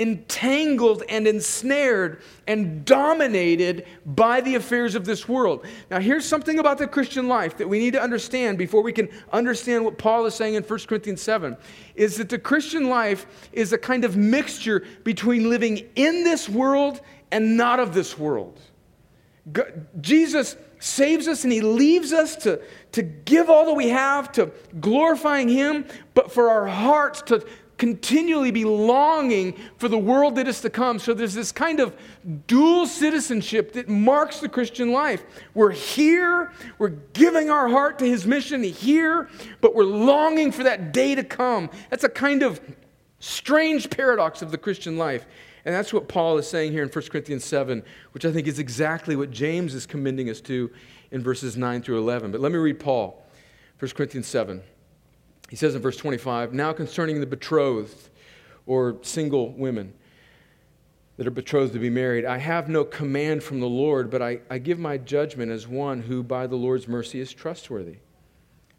entangled 0.00 1.02
and 1.10 1.28
ensnared 1.28 2.22
and 2.46 2.84
dominated 2.86 3.86
by 4.06 4.40
the 4.40 4.54
affairs 4.54 4.94
of 4.94 5.04
this 5.04 5.28
world. 5.28 5.64
Now, 5.90 6.00
here's 6.00 6.24
something 6.24 6.58
about 6.58 6.78
the 6.78 6.86
Christian 6.86 7.28
life 7.28 7.58
that 7.58 7.68
we 7.68 7.78
need 7.78 7.92
to 7.92 8.02
understand 8.02 8.56
before 8.56 8.82
we 8.82 8.94
can 8.94 9.10
understand 9.30 9.84
what 9.84 9.98
Paul 9.98 10.24
is 10.24 10.34
saying 10.34 10.54
in 10.54 10.62
1 10.62 10.78
Corinthians 10.88 11.20
7 11.20 11.54
is 11.94 12.16
that 12.16 12.30
the 12.30 12.38
Christian 12.38 12.88
life 12.88 13.26
is 13.52 13.74
a 13.74 13.78
kind 13.78 14.04
of 14.04 14.16
mixture 14.16 14.86
between 15.04 15.50
living 15.50 15.86
in 15.96 16.24
this 16.24 16.48
world 16.48 17.02
and 17.30 17.58
not 17.58 17.78
of 17.78 17.92
this 17.92 18.18
world. 18.18 18.58
God, 19.52 19.86
Jesus 20.00 20.56
saves 20.78 21.28
us 21.28 21.44
and 21.44 21.52
he 21.52 21.60
leaves 21.60 22.12
us 22.12 22.36
to, 22.36 22.60
to 22.92 23.02
give 23.02 23.50
all 23.50 23.66
that 23.66 23.74
we 23.74 23.90
have 23.90 24.32
to 24.32 24.50
glorifying 24.80 25.48
him, 25.48 25.84
but 26.14 26.32
for 26.32 26.48
our 26.48 26.66
hearts 26.66 27.20
to 27.22 27.46
continually 27.80 28.50
be 28.50 28.66
longing 28.66 29.56
for 29.78 29.88
the 29.88 29.96
world 29.96 30.34
that 30.34 30.46
is 30.46 30.60
to 30.60 30.68
come. 30.68 30.98
So 30.98 31.14
there's 31.14 31.32
this 31.32 31.50
kind 31.50 31.80
of 31.80 31.96
dual 32.46 32.86
citizenship 32.86 33.72
that 33.72 33.88
marks 33.88 34.38
the 34.38 34.50
Christian 34.50 34.92
life. 34.92 35.24
We're 35.54 35.70
here, 35.70 36.52
we're 36.76 36.90
giving 37.14 37.48
our 37.48 37.70
heart 37.70 37.98
to 38.00 38.04
his 38.04 38.26
mission 38.26 38.62
here, 38.62 39.30
but 39.62 39.74
we're 39.74 39.84
longing 39.84 40.52
for 40.52 40.62
that 40.64 40.92
day 40.92 41.14
to 41.14 41.24
come. 41.24 41.70
That's 41.88 42.04
a 42.04 42.10
kind 42.10 42.42
of 42.42 42.60
strange 43.18 43.88
paradox 43.88 44.42
of 44.42 44.50
the 44.50 44.58
Christian 44.58 44.98
life. 44.98 45.24
And 45.64 45.74
that's 45.74 45.90
what 45.90 46.06
Paul 46.06 46.36
is 46.36 46.46
saying 46.46 46.72
here 46.72 46.82
in 46.82 46.90
1 46.90 47.04
Corinthians 47.06 47.46
7, 47.46 47.82
which 48.12 48.26
I 48.26 48.32
think 48.32 48.46
is 48.46 48.58
exactly 48.58 49.16
what 49.16 49.30
James 49.30 49.74
is 49.74 49.86
commending 49.86 50.28
us 50.28 50.42
to 50.42 50.70
in 51.12 51.22
verses 51.22 51.56
9 51.56 51.80
through 51.80 51.98
11. 51.98 52.30
But 52.30 52.42
let 52.42 52.52
me 52.52 52.58
read 52.58 52.78
Paul, 52.78 53.26
1 53.78 53.90
Corinthians 53.92 54.26
7. 54.26 54.60
He 55.50 55.56
says 55.56 55.74
in 55.74 55.82
verse 55.82 55.96
25, 55.96 56.54
Now 56.54 56.72
concerning 56.72 57.18
the 57.18 57.26
betrothed 57.26 58.08
or 58.66 58.96
single 59.02 59.52
women 59.52 59.92
that 61.16 61.26
are 61.26 61.32
betrothed 61.32 61.72
to 61.72 61.80
be 61.80 61.90
married, 61.90 62.24
I 62.24 62.38
have 62.38 62.68
no 62.68 62.84
command 62.84 63.42
from 63.42 63.58
the 63.58 63.68
Lord, 63.68 64.10
but 64.10 64.22
I, 64.22 64.38
I 64.48 64.58
give 64.58 64.78
my 64.78 64.96
judgment 64.96 65.50
as 65.50 65.66
one 65.66 66.02
who 66.02 66.22
by 66.22 66.46
the 66.46 66.54
Lord's 66.54 66.86
mercy 66.86 67.20
is 67.20 67.32
trustworthy. 67.32 67.96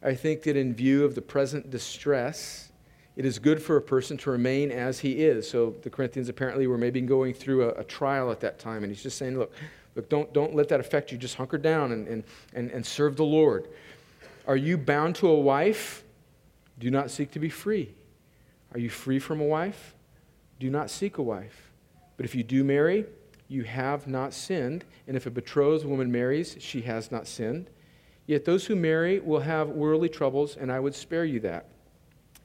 I 0.02 0.16
think 0.16 0.44
that 0.44 0.56
in 0.56 0.74
view 0.74 1.04
of 1.04 1.14
the 1.14 1.22
present 1.22 1.70
distress, 1.70 2.72
it 3.18 3.26
is 3.26 3.38
good 3.38 3.62
for 3.62 3.76
a 3.76 3.82
person 3.82 4.16
to 4.20 4.32
remain 4.32 4.72
as 4.72 4.98
he 4.98 5.26
is. 5.26 5.50
So 5.50 5.76
the 5.82 5.90
Corinthians 5.90 6.30
apparently 6.30 6.68
were 6.68 6.78
maybe 6.78 7.02
going 7.02 7.34
through 7.34 7.70
a, 7.70 7.74
a 7.74 7.84
trial 7.84 8.32
at 8.32 8.40
that 8.40 8.60
time, 8.60 8.86
and 8.86 8.94
he's 8.94 9.04
just 9.04 9.18
saying, 9.18 9.38
Look, 9.38 9.52
look 9.96 10.08
don't, 10.08 10.32
don't 10.32 10.56
let 10.56 10.70
that 10.70 10.80
affect 10.80 11.12
you. 11.12 11.18
Just 11.18 11.36
hunker 11.36 11.58
down 11.58 11.92
and, 11.92 12.08
and, 12.08 12.24
and, 12.54 12.72
and 12.72 12.86
serve 12.86 13.18
the 13.18 13.26
Lord. 13.26 13.68
Are 14.48 14.56
you 14.56 14.78
bound 14.78 15.16
to 15.18 15.28
a 15.28 15.38
wife? 15.38 16.06
Do 16.82 16.89
not 16.89 17.12
seek 17.12 17.30
to 17.32 17.39
be 17.39 17.50
free. 17.50 17.94
Are 18.74 18.80
you 18.80 18.89
free 18.89 19.20
from 19.20 19.39
a 19.39 19.46
wife? 19.46 19.96
Do 20.60 20.70
not 20.70 20.89
seek 20.89 21.20
a 21.20 21.22
wife. 21.22 21.72
But 22.17 22.26
if 22.26 22.34
you 22.34 22.44
do 22.44 22.63
marry, 22.63 23.06
you 23.48 23.63
have 23.63 24.08
not 24.08 24.34
sinned. 24.34 24.84
And 25.08 25.15
if 25.15 25.28
a 25.28 25.30
betrothed 25.30 25.86
woman 25.86 26.12
marries, 26.12 26.58
she 26.60 26.82
has 26.82 27.12
not 27.12 27.28
sinned. 27.28 27.70
Yet 28.26 28.46
those 28.46 28.65
who 28.65 28.76
marry 28.76 29.20
will 29.20 29.41
have 29.41 29.70
worldly 29.70 30.10
troubles, 30.10 30.58
and 30.58 30.72
I 30.72 30.80
would 30.80 30.96
spare 30.96 31.24
you 31.24 31.39
that. 31.41 31.67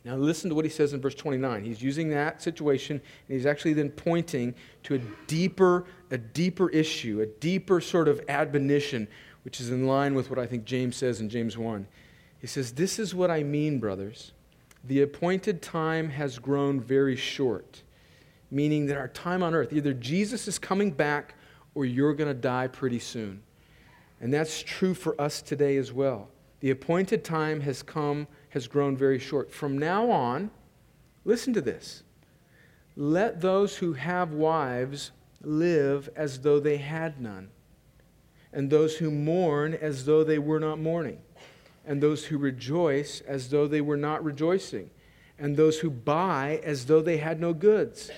Now, 0.05 0.17
listen 0.17 0.51
to 0.51 0.55
what 0.55 0.67
he 0.67 0.71
says 0.71 0.93
in 0.93 1.01
verse 1.01 1.15
29. 1.15 1.65
He's 1.65 1.83
using 1.83 2.11
that 2.11 2.43
situation, 2.43 3.01
and 3.29 3.37
he's 3.37 3.47
actually 3.47 3.73
then 3.73 3.91
pointing 3.91 4.55
to 4.83 4.97
a 4.97 4.99
deeper, 5.27 5.87
a 6.11 6.19
deeper 6.19 6.69
issue, 6.71 7.23
a 7.23 7.27
deeper 7.27 7.81
sort 7.81 8.07
of 8.07 8.21
admonition, 8.29 9.09
which 9.45 9.61
is 9.63 9.71
in 9.71 9.87
line 9.87 10.15
with 10.15 10.29
what 10.29 10.39
I 10.39 10.47
think 10.47 10.67
James 10.67 10.97
says 10.97 11.21
in 11.23 11.31
James 11.31 11.57
1. 11.57 11.87
He 12.47 12.49
says, 12.49 12.75
This 12.75 13.01
is 13.01 13.13
what 13.13 13.29
I 13.29 13.43
mean, 13.43 13.81
brothers. 13.81 14.31
The 14.85 15.03
appointed 15.03 15.63
time 15.63 16.11
has 16.11 16.39
grown 16.39 16.81
very 16.81 17.17
short, 17.17 17.83
meaning 18.53 18.87
that 18.87 18.97
our 18.97 19.09
time 19.09 19.43
on 19.43 19.53
earth, 19.53 19.73
either 19.73 19.93
Jesus 19.93 20.47
is 20.47 20.57
coming 20.57 20.93
back 20.93 21.35
or 21.75 21.85
you're 21.85 22.15
going 22.15 22.33
to 22.33 22.41
die 22.41 22.69
pretty 22.69 23.01
soon. 23.01 23.43
And 24.21 24.33
that's 24.33 24.63
true 24.63 24.95
for 24.95 25.21
us 25.21 25.43
today 25.43 25.77
as 25.77 25.93
well. 25.93 26.29
The 26.61 26.71
appointed 26.71 27.25
time 27.25 27.63
has 27.63 27.83
come, 27.83 28.29
has 28.51 28.69
grown 28.69 28.97
very 28.97 29.19
short. 29.19 29.51
From 29.51 29.77
now 29.77 30.09
on, 30.09 30.53
listen 31.25 31.53
to 31.53 31.61
this. 31.61 32.05
Let 32.95 33.41
those 33.41 33.79
who 33.79 33.95
have 33.95 34.31
wives 34.31 35.11
live 35.43 36.09
as 36.15 36.39
though 36.43 36.61
they 36.61 36.77
had 36.77 37.21
none, 37.21 37.51
and 38.53 38.71
those 38.71 38.99
who 38.99 39.11
mourn 39.11 39.75
as 39.75 40.05
though 40.05 40.23
they 40.23 40.39
were 40.39 40.61
not 40.61 40.79
mourning 40.79 41.19
and 41.87 42.03
those 42.03 42.27
who 42.27 42.37
rejoice 42.37 43.23
as 43.23 43.49
though 43.51 43.67
they 43.67 43.81
were 43.81 43.97
not 43.97 44.25
rejoicing, 44.25 44.91
and 45.39 45.57
those 45.57 45.79
who 45.79 45.91
buy 45.91 46.61
as 46.65 46.87
though 46.87 47.01
they 47.01 47.19
had 47.19 47.41
no 47.41 47.55
goods, 47.55 48.11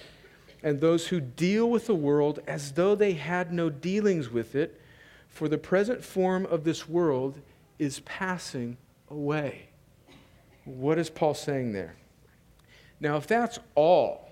and 0.63 0.81
those 0.81 1.09
who 1.09 1.21
deal 1.21 1.69
with 1.71 1.87
the 1.87 1.95
world 1.95 2.41
as 2.47 2.73
though 2.73 2.95
they 2.95 3.13
had 3.13 3.53
no 3.53 3.69
dealings 3.69 4.31
with 4.31 4.55
it, 4.55 4.81
for 5.29 5.49
the 5.49 5.59
present 5.59 6.03
form 6.03 6.47
of 6.47 6.65
this 6.65 6.89
world 6.89 7.39
is 7.79 8.01
passing 8.01 8.77
away. 9.11 9.69
What 10.65 10.99
is 10.99 11.11
Paul 11.11 11.35
saying 11.35 11.73
there? 11.73 11.95
Now, 13.01 13.17
if 13.17 13.27
that's 13.27 13.59
all 13.75 14.29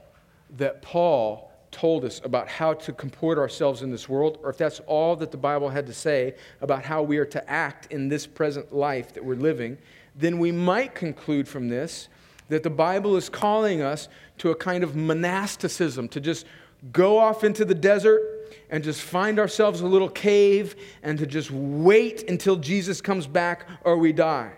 that 0.57 0.83
Paul 0.83 1.45
told 1.77 2.07
us 2.07 2.23
about 2.25 2.49
how 2.49 2.73
to 2.73 2.93
comport 2.93 3.37
ourselves 3.37 3.83
in 3.83 3.91
this 3.91 4.09
world, 4.09 4.39
or 4.43 4.49
if 4.49 4.57
that's 4.57 4.81
all 4.87 5.14
that 5.16 5.31
the 5.31 5.37
Bible 5.37 5.68
had 5.68 5.87
to 5.87 5.93
say 5.93 6.35
about 6.62 6.83
how 6.83 7.03
we 7.03 7.18
are 7.18 7.27
to 7.27 7.51
act 7.51 7.93
in 7.93 8.09
this 8.09 8.27
present 8.27 8.74
life 8.74 9.12
that 9.12 9.22
we're 9.22 9.37
living, 9.37 9.77
then 10.14 10.39
we 10.39 10.51
might 10.51 10.95
conclude 10.95 11.47
from 11.47 11.68
this 11.68 12.09
that 12.49 12.62
the 12.62 12.70
Bible 12.70 13.14
is 13.14 13.29
calling 13.29 13.83
us 13.83 14.09
to 14.39 14.53
a 14.53 14.55
kind 14.55 14.83
of 14.83 14.97
monasticism, 14.97 16.09
to 16.09 16.18
just 16.18 16.47
go 16.93 17.18
off 17.18 17.45
into 17.45 17.64
the 17.64 17.74
desert 17.74 18.22
and 18.70 18.83
just 18.83 19.03
find 19.03 19.39
ourselves 19.39 19.83
a 19.83 19.87
little 19.87 20.09
cave 20.09 20.77
and 21.03 21.18
to 21.18 21.27
just 21.27 21.51
wait 21.51 22.31
until 22.31 22.57
Jesus 22.57 23.03
comes 23.03 23.27
back 23.27 23.66
or 23.85 23.99
we 23.99 24.14
die. 24.14 24.53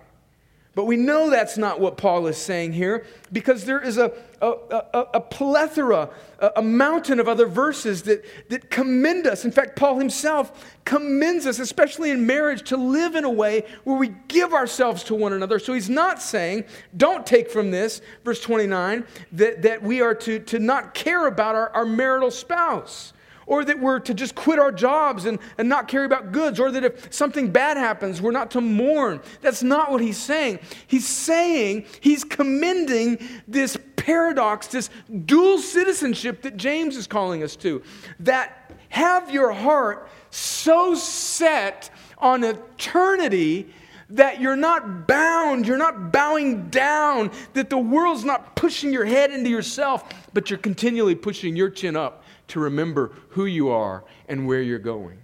But 0.79 0.85
we 0.85 0.97
know 0.97 1.29
that's 1.29 1.59
not 1.59 1.81
what 1.81 1.97
Paul 1.97 2.29
is 2.29 2.37
saying 2.37 2.73
here 2.73 3.05
because 3.33 3.65
there 3.65 3.83
is 3.83 3.99
a, 3.99 4.13
a, 4.41 4.47
a, 4.47 5.07
a 5.15 5.21
plethora, 5.21 6.09
a, 6.39 6.53
a, 6.55 6.63
mountain 6.63 7.19
of 7.19 7.27
other 7.27 7.47
verses 7.47 8.05
that, 8.05 8.25
that 8.51 8.71
commend 8.71 9.27
us. 9.27 9.45
In 9.45 9.51
fact, 9.51 9.75
Paul 9.75 9.99
himself 9.99 10.77
commends 10.85 11.47
us, 11.47 11.59
especially 11.59 12.13
in 12.13 12.25
marriage, 12.25 12.63
to 12.69 12.77
live 12.77 13.17
in 13.17 13.25
a 13.25 13.31
way 13.31 13.65
where 13.83 13.97
we 13.97 14.15
give 14.29 14.53
ourselves 14.53 15.03
to 15.03 15.17
one 15.17 15.33
another. 15.33 15.59
So 15.59 15.75
he's 15.75 15.91
not 15.91 16.23
saying, 16.23 16.63
don't 16.97 17.27
take 17.27 17.51
from 17.51 17.73
this, 17.73 18.01
verse 18.23 18.41
29, 18.41 19.05
that, 19.33 19.63
that 19.63 19.83
we 19.83 20.01
are 20.01 20.15
to, 20.15 20.39
to 20.39 20.61
not 20.61 20.95
care 20.95 21.27
about 21.27 21.57
our, 21.57 21.71
our 21.71 21.87
marital 21.87 22.31
spouse 22.31 23.15
or 23.49 23.65
that 23.65 23.81
we're 23.81 23.99
to 23.99 24.13
just 24.13 24.35
quit 24.35 24.59
our 24.59 24.71
jobs 24.71 25.25
and, 25.25 25.39
and 25.57 25.69
not 25.69 25.89
carry 25.89 26.05
about 26.05 26.33
goods, 26.33 26.61
or 26.61 26.71
that 26.71 26.85
if 26.85 27.13
something 27.13 27.51
bad 27.51 27.79
happens, 27.79 28.21
we're 28.21 28.31
not 28.31 28.51
to 28.51 28.61
mourn. 28.61 29.21
That's 29.41 29.63
not 29.63 29.91
what 29.91 30.03
he's 30.03 30.19
saying. 30.19 30.61
He's 30.87 31.07
saying, 31.07 31.87
he's 32.01 32.25
commending 32.25 33.19
this 33.49 33.79
paradox, 33.97 34.67
this 34.67 34.91
dual 35.25 35.59
citizenship 35.59 36.43
that 36.43 36.59
James 36.59 36.95
is 36.95 37.07
calling 37.07 37.43
us 37.43 37.57
to. 37.57 37.83
That 38.21 38.71
have 38.91 39.31
your 39.31 39.53
heart 39.53 40.11
so 40.31 40.95
set 40.95 41.89
on 42.19 42.45
eternity 42.45 43.73
that 44.11 44.41
you're 44.41 44.57
not 44.57 45.07
bound, 45.07 45.67
you're 45.67 45.79
not 45.79 46.13
bowing 46.13 46.69
down, 46.69 47.31
that 47.55 47.71
the 47.71 47.79
world's 47.79 48.25
not 48.25 48.57
pushing 48.57 48.93
your 48.93 49.05
head 49.05 49.31
into 49.31 49.49
yourself, 49.51 50.05
but 50.35 50.51
you're 50.51 50.59
continually 50.59 51.15
pushing 51.15 51.57
your 51.57 51.71
chin 51.71 51.97
up 51.97 52.25
to 52.49 52.61
remember 52.61 53.13
who 53.31 53.47
you 53.47 53.69
are 53.69 54.05
and 54.29 54.47
where 54.47 54.63
you're 54.63 54.79
going. 54.79 55.19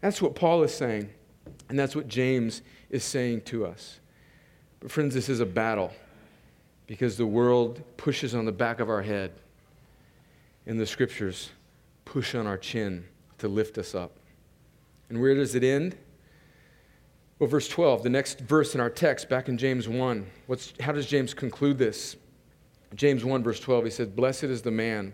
That's 0.00 0.20
what 0.20 0.34
Paul 0.34 0.62
is 0.62 0.74
saying, 0.74 1.08
and 1.68 1.78
that's 1.78 1.96
what 1.96 2.08
James 2.08 2.62
is 2.90 3.04
saying 3.04 3.42
to 3.42 3.64
us. 3.66 4.00
But, 4.80 4.90
friends, 4.90 5.14
this 5.14 5.28
is 5.28 5.40
a 5.40 5.46
battle 5.46 5.92
because 6.86 7.16
the 7.16 7.26
world 7.26 7.82
pushes 7.96 8.34
on 8.34 8.44
the 8.44 8.52
back 8.52 8.80
of 8.80 8.90
our 8.90 9.02
head, 9.02 9.32
and 10.66 10.78
the 10.78 10.86
scriptures 10.86 11.50
push 12.04 12.34
on 12.34 12.46
our 12.46 12.58
chin 12.58 13.04
to 13.38 13.48
lift 13.48 13.78
us 13.78 13.94
up. 13.94 14.12
And 15.08 15.20
where 15.20 15.34
does 15.34 15.54
it 15.54 15.64
end? 15.64 15.96
Well, 17.38 17.48
verse 17.48 17.68
12, 17.68 18.02
the 18.02 18.10
next 18.10 18.40
verse 18.40 18.74
in 18.74 18.80
our 18.80 18.90
text, 18.90 19.28
back 19.28 19.48
in 19.48 19.58
James 19.58 19.88
1, 19.88 20.26
what's, 20.46 20.72
how 20.80 20.92
does 20.92 21.06
James 21.06 21.34
conclude 21.34 21.78
this? 21.78 22.16
James 22.94 23.24
1, 23.24 23.42
verse 23.42 23.58
12, 23.58 23.84
he 23.84 23.90
says, 23.90 24.08
Blessed 24.08 24.44
is 24.44 24.62
the 24.62 24.70
man 24.70 25.12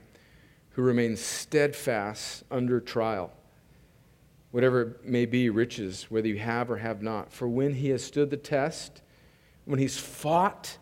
who 0.71 0.83
remains 0.83 1.21
steadfast 1.21 2.45
under 2.51 2.81
trial, 2.81 3.33
whatever 4.51 4.83
it 4.83 5.05
may 5.05 5.27
be, 5.27 5.51
riches, 5.51 6.07
whether 6.11 6.29
you 6.29 6.39
have 6.39 6.71
or 6.71 6.77
have 6.77 7.03
not. 7.03 7.33
For 7.33 7.49
when 7.49 7.75
he 7.75 7.91
has 7.91 8.05
stood 8.05 8.31
the 8.31 8.37
test, 8.37 9.03
when 9.65 9.79
he's 9.79 9.99
fought 9.99 10.79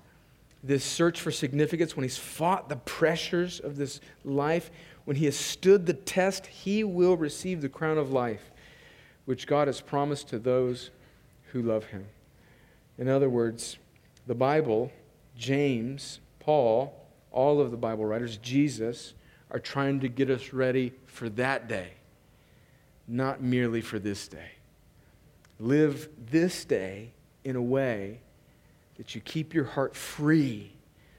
this 0.63 0.85
search 0.85 1.21
for 1.21 1.31
significance, 1.31 1.97
when 1.97 2.05
he's 2.05 2.19
fought 2.19 2.69
the 2.69 2.77
pressures 2.77 3.61
of 3.61 3.77
this 3.77 4.01
life, 4.25 4.71
when 5.05 5.17
he 5.17 5.25
has 5.25 5.37
stood 5.37 5.87
the 5.87 5.95
test, 5.95 6.47
he 6.47 6.85
will 6.85 7.17
receive 7.17 7.63
the 7.63 7.69
crown 7.69 7.97
of 7.97 8.13
life, 8.13 8.51
which 9.25 9.47
God 9.47 9.69
has 9.69 9.81
promised 9.81 10.29
to 10.29 10.39
those 10.39 10.91
who 11.53 11.63
love 11.63 11.87
him. 11.87 12.07
In 12.99 13.09
other 13.09 13.31
words, 13.31 13.79
the 14.27 14.35
Bible, 14.35 14.93
James, 15.37 16.21
Paul, 16.41 16.95
all 17.31 17.61
of 17.61 17.71
the 17.71 17.77
Bible 17.77 18.05
writers, 18.05 18.37
Jesus, 18.39 19.15
are 19.51 19.59
trying 19.59 20.01
to 20.01 20.09
get 20.09 20.31
us 20.31 20.53
ready 20.53 20.93
for 21.07 21.29
that 21.31 21.69
day, 21.69 21.93
not 23.07 23.43
merely 23.43 23.81
for 23.81 23.99
this 23.99 24.29
day. 24.29 24.51
Live 25.59 26.09
this 26.31 26.65
day 26.65 27.13
in 27.45 27.57
a 27.57 27.63
way 27.63 28.21
that 28.97 29.15
you 29.15 29.21
keep 29.21 29.55
your 29.55 29.65
heart 29.65 29.97
free 29.97 30.73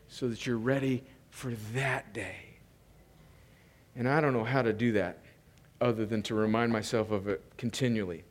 so 0.07 0.27
that 0.27 0.45
you're 0.45 0.57
ready 0.57 1.03
for 1.31 1.51
that 1.73 2.13
day. 2.13 2.35
And 3.95 4.07
I 4.07 4.21
don't 4.21 4.33
know 4.33 4.43
how 4.43 4.61
to 4.61 4.73
do 4.73 4.91
that 4.93 5.19
other 5.81 6.05
than 6.05 6.21
to 6.23 6.35
remind 6.35 6.71
myself 6.71 7.11
of 7.11 7.27
it 7.27 7.41
continually 7.57 8.23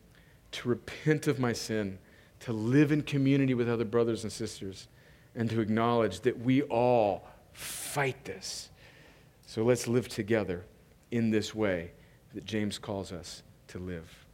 to 0.51 0.69
repent 0.69 1.27
of 1.27 1.39
my 1.39 1.53
sin, 1.53 1.99
to 2.41 2.53
live 2.53 2.93
in 2.93 3.03
community 3.03 3.55
with 3.55 3.69
other 3.69 3.85
brothers 3.85 4.23
and 4.25 4.33
sisters, 4.33 4.89
and 5.35 5.51
to 5.51 5.61
acknowledge 5.61 6.21
that 6.21 6.39
we 6.41 6.63
all 6.63 7.29
fight 7.53 8.25
this. 8.25 8.71
So 9.49 9.65
let's 9.65 9.89
live 9.89 10.11
together 10.11 10.67
in 11.11 11.31
this 11.31 11.55
way 11.55 11.93
that 12.35 12.45
James 12.45 12.77
calls 12.77 13.13
us 13.13 13.43
to 13.69 13.79
live. 13.79 14.27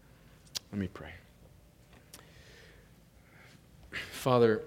Let 0.72 0.80
me 0.80 0.88
pray. 0.88 1.12
Father, 4.10 4.62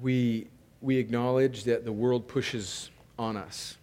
we, 0.00 0.46
we 0.80 0.98
acknowledge 0.98 1.64
that 1.64 1.84
the 1.84 1.90
world 1.90 2.28
pushes 2.28 2.90
on 3.18 3.36
us. 3.36 3.76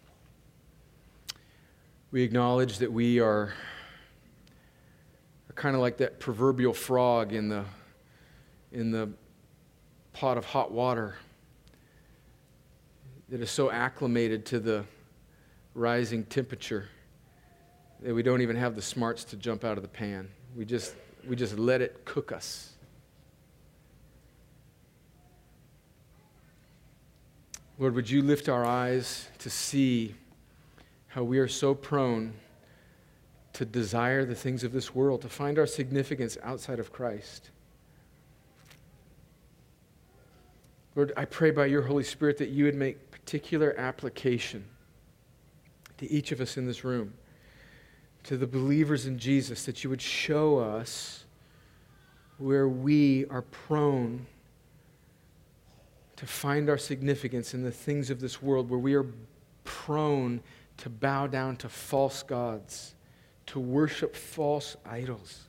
We 2.11 2.23
acknowledge 2.23 2.77
that 2.77 2.89
we 2.89 3.19
are, 3.19 3.53
are 5.49 5.53
kind 5.55 5.75
of 5.75 5.81
like 5.81 5.97
that 5.97 6.21
proverbial 6.21 6.71
frog 6.71 7.33
in 7.33 7.49
the, 7.49 7.65
in 8.71 8.91
the 8.91 9.09
pot 10.13 10.37
of 10.37 10.45
hot 10.45 10.71
water 10.71 11.15
that 13.35 13.41
is 13.41 13.51
so 13.51 13.69
acclimated 13.69 14.45
to 14.45 14.61
the 14.61 14.85
rising 15.73 16.23
temperature 16.23 16.87
that 18.01 18.15
we 18.15 18.23
don't 18.23 18.39
even 18.39 18.55
have 18.55 18.75
the 18.75 18.81
smarts 18.81 19.25
to 19.25 19.35
jump 19.35 19.65
out 19.65 19.75
of 19.75 19.81
the 19.81 19.89
pan. 19.89 20.29
We 20.55 20.63
just, 20.63 20.95
we 21.27 21.35
just 21.35 21.59
let 21.59 21.81
it 21.81 22.05
cook 22.05 22.31
us. 22.31 22.71
Lord, 27.77 27.93
would 27.95 28.09
you 28.09 28.21
lift 28.21 28.47
our 28.47 28.65
eyes 28.65 29.27
to 29.39 29.49
see 29.49 30.15
how 31.07 31.21
we 31.21 31.37
are 31.37 31.49
so 31.49 31.75
prone 31.75 32.35
to 33.51 33.65
desire 33.65 34.23
the 34.23 34.33
things 34.33 34.63
of 34.63 34.71
this 34.71 34.95
world, 34.95 35.23
to 35.23 35.27
find 35.27 35.59
our 35.59 35.67
significance 35.67 36.37
outside 36.41 36.79
of 36.79 36.93
Christ. 36.93 37.49
Lord, 40.95 41.11
I 41.17 41.25
pray 41.25 41.51
by 41.51 41.65
your 41.65 41.81
Holy 41.81 42.05
Spirit 42.05 42.37
that 42.37 42.49
you 42.49 42.63
would 42.63 42.75
make 42.75 43.04
particular 43.25 43.73
application 43.79 44.63
to 45.97 46.09
each 46.11 46.31
of 46.31 46.39
us 46.39 46.57
in 46.57 46.67
this 46.67 46.83
room, 46.83 47.11
to 48.23 48.37
the 48.37 48.45
believers 48.45 49.07
in 49.07 49.17
Jesus, 49.17 49.65
that 49.65 49.83
you 49.83 49.89
would 49.89 50.01
show 50.01 50.59
us 50.59 51.25
where 52.37 52.67
we 52.67 53.25
are 53.31 53.41
prone 53.41 54.27
to 56.17 56.27
find 56.27 56.69
our 56.69 56.77
significance 56.77 57.55
in 57.55 57.63
the 57.63 57.71
things 57.71 58.11
of 58.11 58.19
this 58.19 58.43
world, 58.43 58.69
where 58.69 58.79
we 58.79 58.93
are 58.93 59.07
prone 59.63 60.39
to 60.77 60.89
bow 60.89 61.25
down 61.25 61.55
to 61.55 61.67
false 61.67 62.21
gods, 62.21 62.93
to 63.47 63.59
worship 63.59 64.15
false 64.15 64.77
idols. 64.85 65.45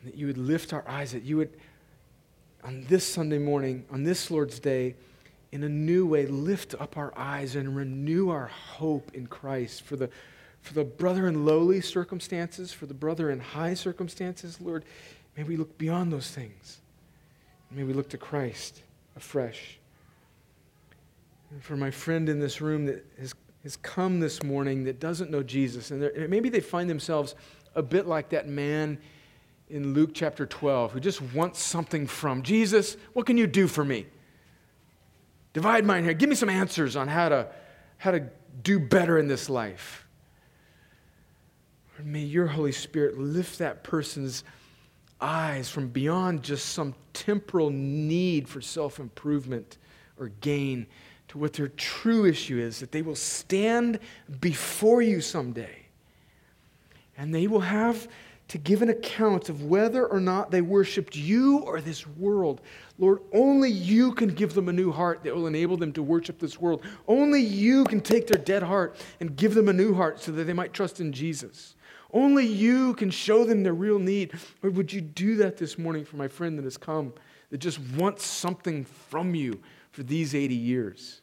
And 0.00 0.12
that 0.12 0.18
you 0.18 0.26
would 0.26 0.38
lift 0.38 0.72
our 0.72 0.86
eyes, 0.88 1.12
that 1.12 1.22
you 1.22 1.36
would, 1.36 1.56
on 2.64 2.84
this 2.88 3.06
Sunday 3.06 3.38
morning, 3.38 3.84
on 3.92 4.02
this 4.02 4.28
Lord's 4.28 4.58
Day, 4.58 4.96
in 5.54 5.62
a 5.62 5.68
new 5.68 6.04
way, 6.04 6.26
lift 6.26 6.74
up 6.80 6.96
our 6.96 7.16
eyes 7.16 7.54
and 7.54 7.76
renew 7.76 8.28
our 8.28 8.48
hope 8.48 9.12
in 9.14 9.28
Christ 9.28 9.82
for 9.82 9.94
the, 9.94 10.10
for 10.60 10.74
the 10.74 10.82
brother 10.82 11.28
in 11.28 11.46
lowly 11.46 11.80
circumstances, 11.80 12.72
for 12.72 12.86
the 12.86 12.94
brother 12.94 13.30
in 13.30 13.38
high 13.38 13.74
circumstances. 13.74 14.60
Lord, 14.60 14.84
may 15.36 15.44
we 15.44 15.56
look 15.56 15.78
beyond 15.78 16.12
those 16.12 16.28
things. 16.28 16.80
May 17.70 17.84
we 17.84 17.92
look 17.92 18.08
to 18.08 18.18
Christ 18.18 18.82
afresh. 19.14 19.78
And 21.52 21.62
for 21.62 21.76
my 21.76 21.92
friend 21.92 22.28
in 22.28 22.40
this 22.40 22.60
room 22.60 22.86
that 22.86 23.06
has, 23.20 23.32
has 23.62 23.76
come 23.76 24.18
this 24.18 24.42
morning 24.42 24.82
that 24.82 24.98
doesn't 24.98 25.30
know 25.30 25.44
Jesus, 25.44 25.92
and 25.92 26.28
maybe 26.28 26.48
they 26.48 26.58
find 26.58 26.90
themselves 26.90 27.36
a 27.76 27.82
bit 27.82 28.08
like 28.08 28.28
that 28.30 28.48
man 28.48 28.98
in 29.70 29.94
Luke 29.94 30.10
chapter 30.14 30.46
12 30.46 30.90
who 30.90 30.98
just 30.98 31.22
wants 31.32 31.62
something 31.62 32.08
from 32.08 32.42
Jesus. 32.42 32.96
What 33.12 33.24
can 33.24 33.38
you 33.38 33.46
do 33.46 33.68
for 33.68 33.84
me? 33.84 34.06
Divide 35.54 35.84
mine 35.86 36.04
here. 36.04 36.12
Give 36.12 36.28
me 36.28 36.34
some 36.34 36.50
answers 36.50 36.96
on 36.96 37.08
how 37.08 37.30
to, 37.30 37.46
how 37.96 38.10
to 38.10 38.28
do 38.62 38.78
better 38.78 39.18
in 39.18 39.28
this 39.28 39.48
life. 39.48 40.06
may 42.02 42.20
your 42.20 42.48
Holy 42.48 42.72
Spirit 42.72 43.18
lift 43.18 43.60
that 43.60 43.82
person's 43.84 44.44
eyes 45.20 45.70
from 45.70 45.88
beyond 45.88 46.42
just 46.42 46.70
some 46.70 46.94
temporal 47.12 47.70
need 47.70 48.48
for 48.48 48.60
self 48.60 48.98
improvement 48.98 49.78
or 50.18 50.28
gain 50.40 50.86
to 51.28 51.38
what 51.38 51.52
their 51.52 51.68
true 51.68 52.26
issue 52.26 52.58
is 52.58 52.80
that 52.80 52.92
they 52.92 53.02
will 53.02 53.14
stand 53.14 54.00
before 54.40 55.02
you 55.02 55.20
someday. 55.20 55.86
And 57.16 57.32
they 57.32 57.46
will 57.46 57.60
have 57.60 58.08
to 58.48 58.58
give 58.58 58.82
an 58.82 58.90
account 58.90 59.48
of 59.48 59.64
whether 59.64 60.06
or 60.06 60.20
not 60.20 60.50
they 60.50 60.60
worshiped 60.60 61.16
you 61.16 61.58
or 61.60 61.80
this 61.80 62.06
world. 62.06 62.60
Lord, 62.98 63.20
only 63.32 63.70
you 63.70 64.12
can 64.12 64.28
give 64.28 64.54
them 64.54 64.68
a 64.68 64.72
new 64.72 64.92
heart 64.92 65.24
that 65.24 65.34
will 65.34 65.46
enable 65.46 65.76
them 65.76 65.92
to 65.94 66.02
worship 66.02 66.38
this 66.38 66.60
world. 66.60 66.84
Only 67.08 67.40
you 67.40 67.84
can 67.84 68.00
take 68.00 68.26
their 68.26 68.40
dead 68.40 68.62
heart 68.62 68.96
and 69.20 69.36
give 69.36 69.54
them 69.54 69.68
a 69.68 69.72
new 69.72 69.94
heart 69.94 70.20
so 70.20 70.30
that 70.32 70.44
they 70.44 70.52
might 70.52 70.74
trust 70.74 71.00
in 71.00 71.12
Jesus. 71.12 71.74
Only 72.12 72.46
you 72.46 72.94
can 72.94 73.10
show 73.10 73.44
them 73.44 73.62
their 73.62 73.74
real 73.74 73.98
need. 73.98 74.34
Would 74.62 74.92
you 74.92 75.00
do 75.00 75.36
that 75.36 75.56
this 75.56 75.78
morning 75.78 76.04
for 76.04 76.16
my 76.16 76.28
friend 76.28 76.58
that 76.58 76.64
has 76.64 76.76
come, 76.76 77.12
that 77.50 77.58
just 77.58 77.80
wants 77.96 78.24
something 78.24 78.84
from 78.84 79.34
you 79.34 79.60
for 79.90 80.02
these 80.02 80.34
80 80.34 80.54
years? 80.54 81.22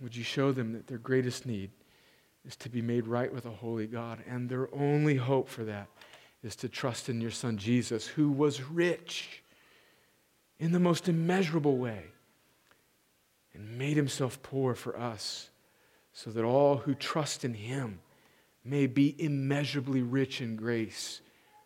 Would 0.00 0.14
you 0.14 0.22
show 0.22 0.52
them 0.52 0.72
that 0.74 0.86
their 0.86 0.98
greatest 0.98 1.44
need 1.44 1.70
is 2.46 2.56
to 2.56 2.68
be 2.68 2.82
made 2.82 3.06
right 3.06 3.32
with 3.32 3.46
a 3.46 3.50
holy 3.50 3.86
God? 3.86 4.22
And 4.28 4.48
their 4.48 4.72
only 4.74 5.16
hope 5.16 5.48
for 5.48 5.64
that 5.64 5.88
is 6.42 6.56
to 6.56 6.68
trust 6.68 7.08
in 7.08 7.20
your 7.20 7.30
Son 7.30 7.58
Jesus, 7.58 8.06
who 8.06 8.30
was 8.30 8.62
rich 8.62 9.42
in 10.58 10.72
the 10.72 10.80
most 10.80 11.08
immeasurable 11.08 11.76
way, 11.76 12.04
and 13.54 13.78
made 13.78 13.96
himself 13.96 14.42
poor 14.42 14.74
for 14.74 14.98
us, 14.98 15.50
so 16.12 16.30
that 16.30 16.44
all 16.44 16.76
who 16.76 16.94
trust 16.94 17.44
in 17.44 17.54
him 17.54 18.00
may 18.64 18.86
be 18.86 19.14
immeasurably 19.18 20.02
rich 20.02 20.40
in 20.40 20.56
grace 20.56 21.20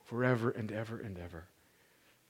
forever 0.04 0.50
and 0.50 0.70
ever 0.70 1.00
and 1.00 1.18
ever. 1.18 1.44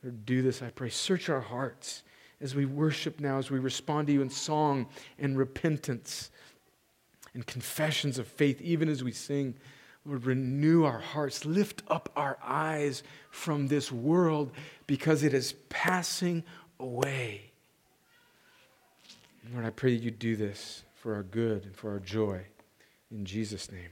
Lord, 0.03 0.25
do 0.27 0.43
this, 0.43 0.63
I 0.63 0.71
pray. 0.71 0.91
Search 0.91 1.29
our 1.29 1.41
hearts 1.41 2.03
as 2.41 2.55
we 2.55 2.67
worship 2.67 3.21
now, 3.21 3.39
as 3.39 3.51
we 3.51 3.59
respond 3.59 4.07
to 4.07 4.13
you 4.13 4.23
in 4.23 4.31
song 4.31 4.87
and 5.19 5.37
repentance 5.37 6.31
and 7.33 7.47
confessions 7.47 8.19
of 8.19 8.27
faith, 8.27 8.61
even 8.61 8.89
as 8.89 9.03
we 9.03 9.13
sing. 9.13 9.55
Lord, 10.07 10.27
renew 10.27 10.85
our 10.85 10.99
hearts. 10.99 11.45
Lift 11.45 11.83
up 11.89 12.11
our 12.15 12.37
eyes 12.43 13.03
from 13.31 13.69
this 13.69 13.91
world 13.91 14.53
because 14.87 15.23
it 15.23 15.33
is 15.33 15.55
passing 15.71 16.45
away. 16.79 17.53
Lord, 19.53 19.65
I 19.65 19.71
pray 19.71 19.97
that 19.97 20.03
you 20.03 20.11
do 20.11 20.37
this 20.37 20.83
for 20.95 21.15
our 21.15 21.23
good 21.23 21.65
and 21.65 21.77
for 21.77 21.91
our 21.91 22.01
joy. 22.01 22.43
In 23.11 23.25
Jesus' 23.25 23.71
name. 23.71 23.91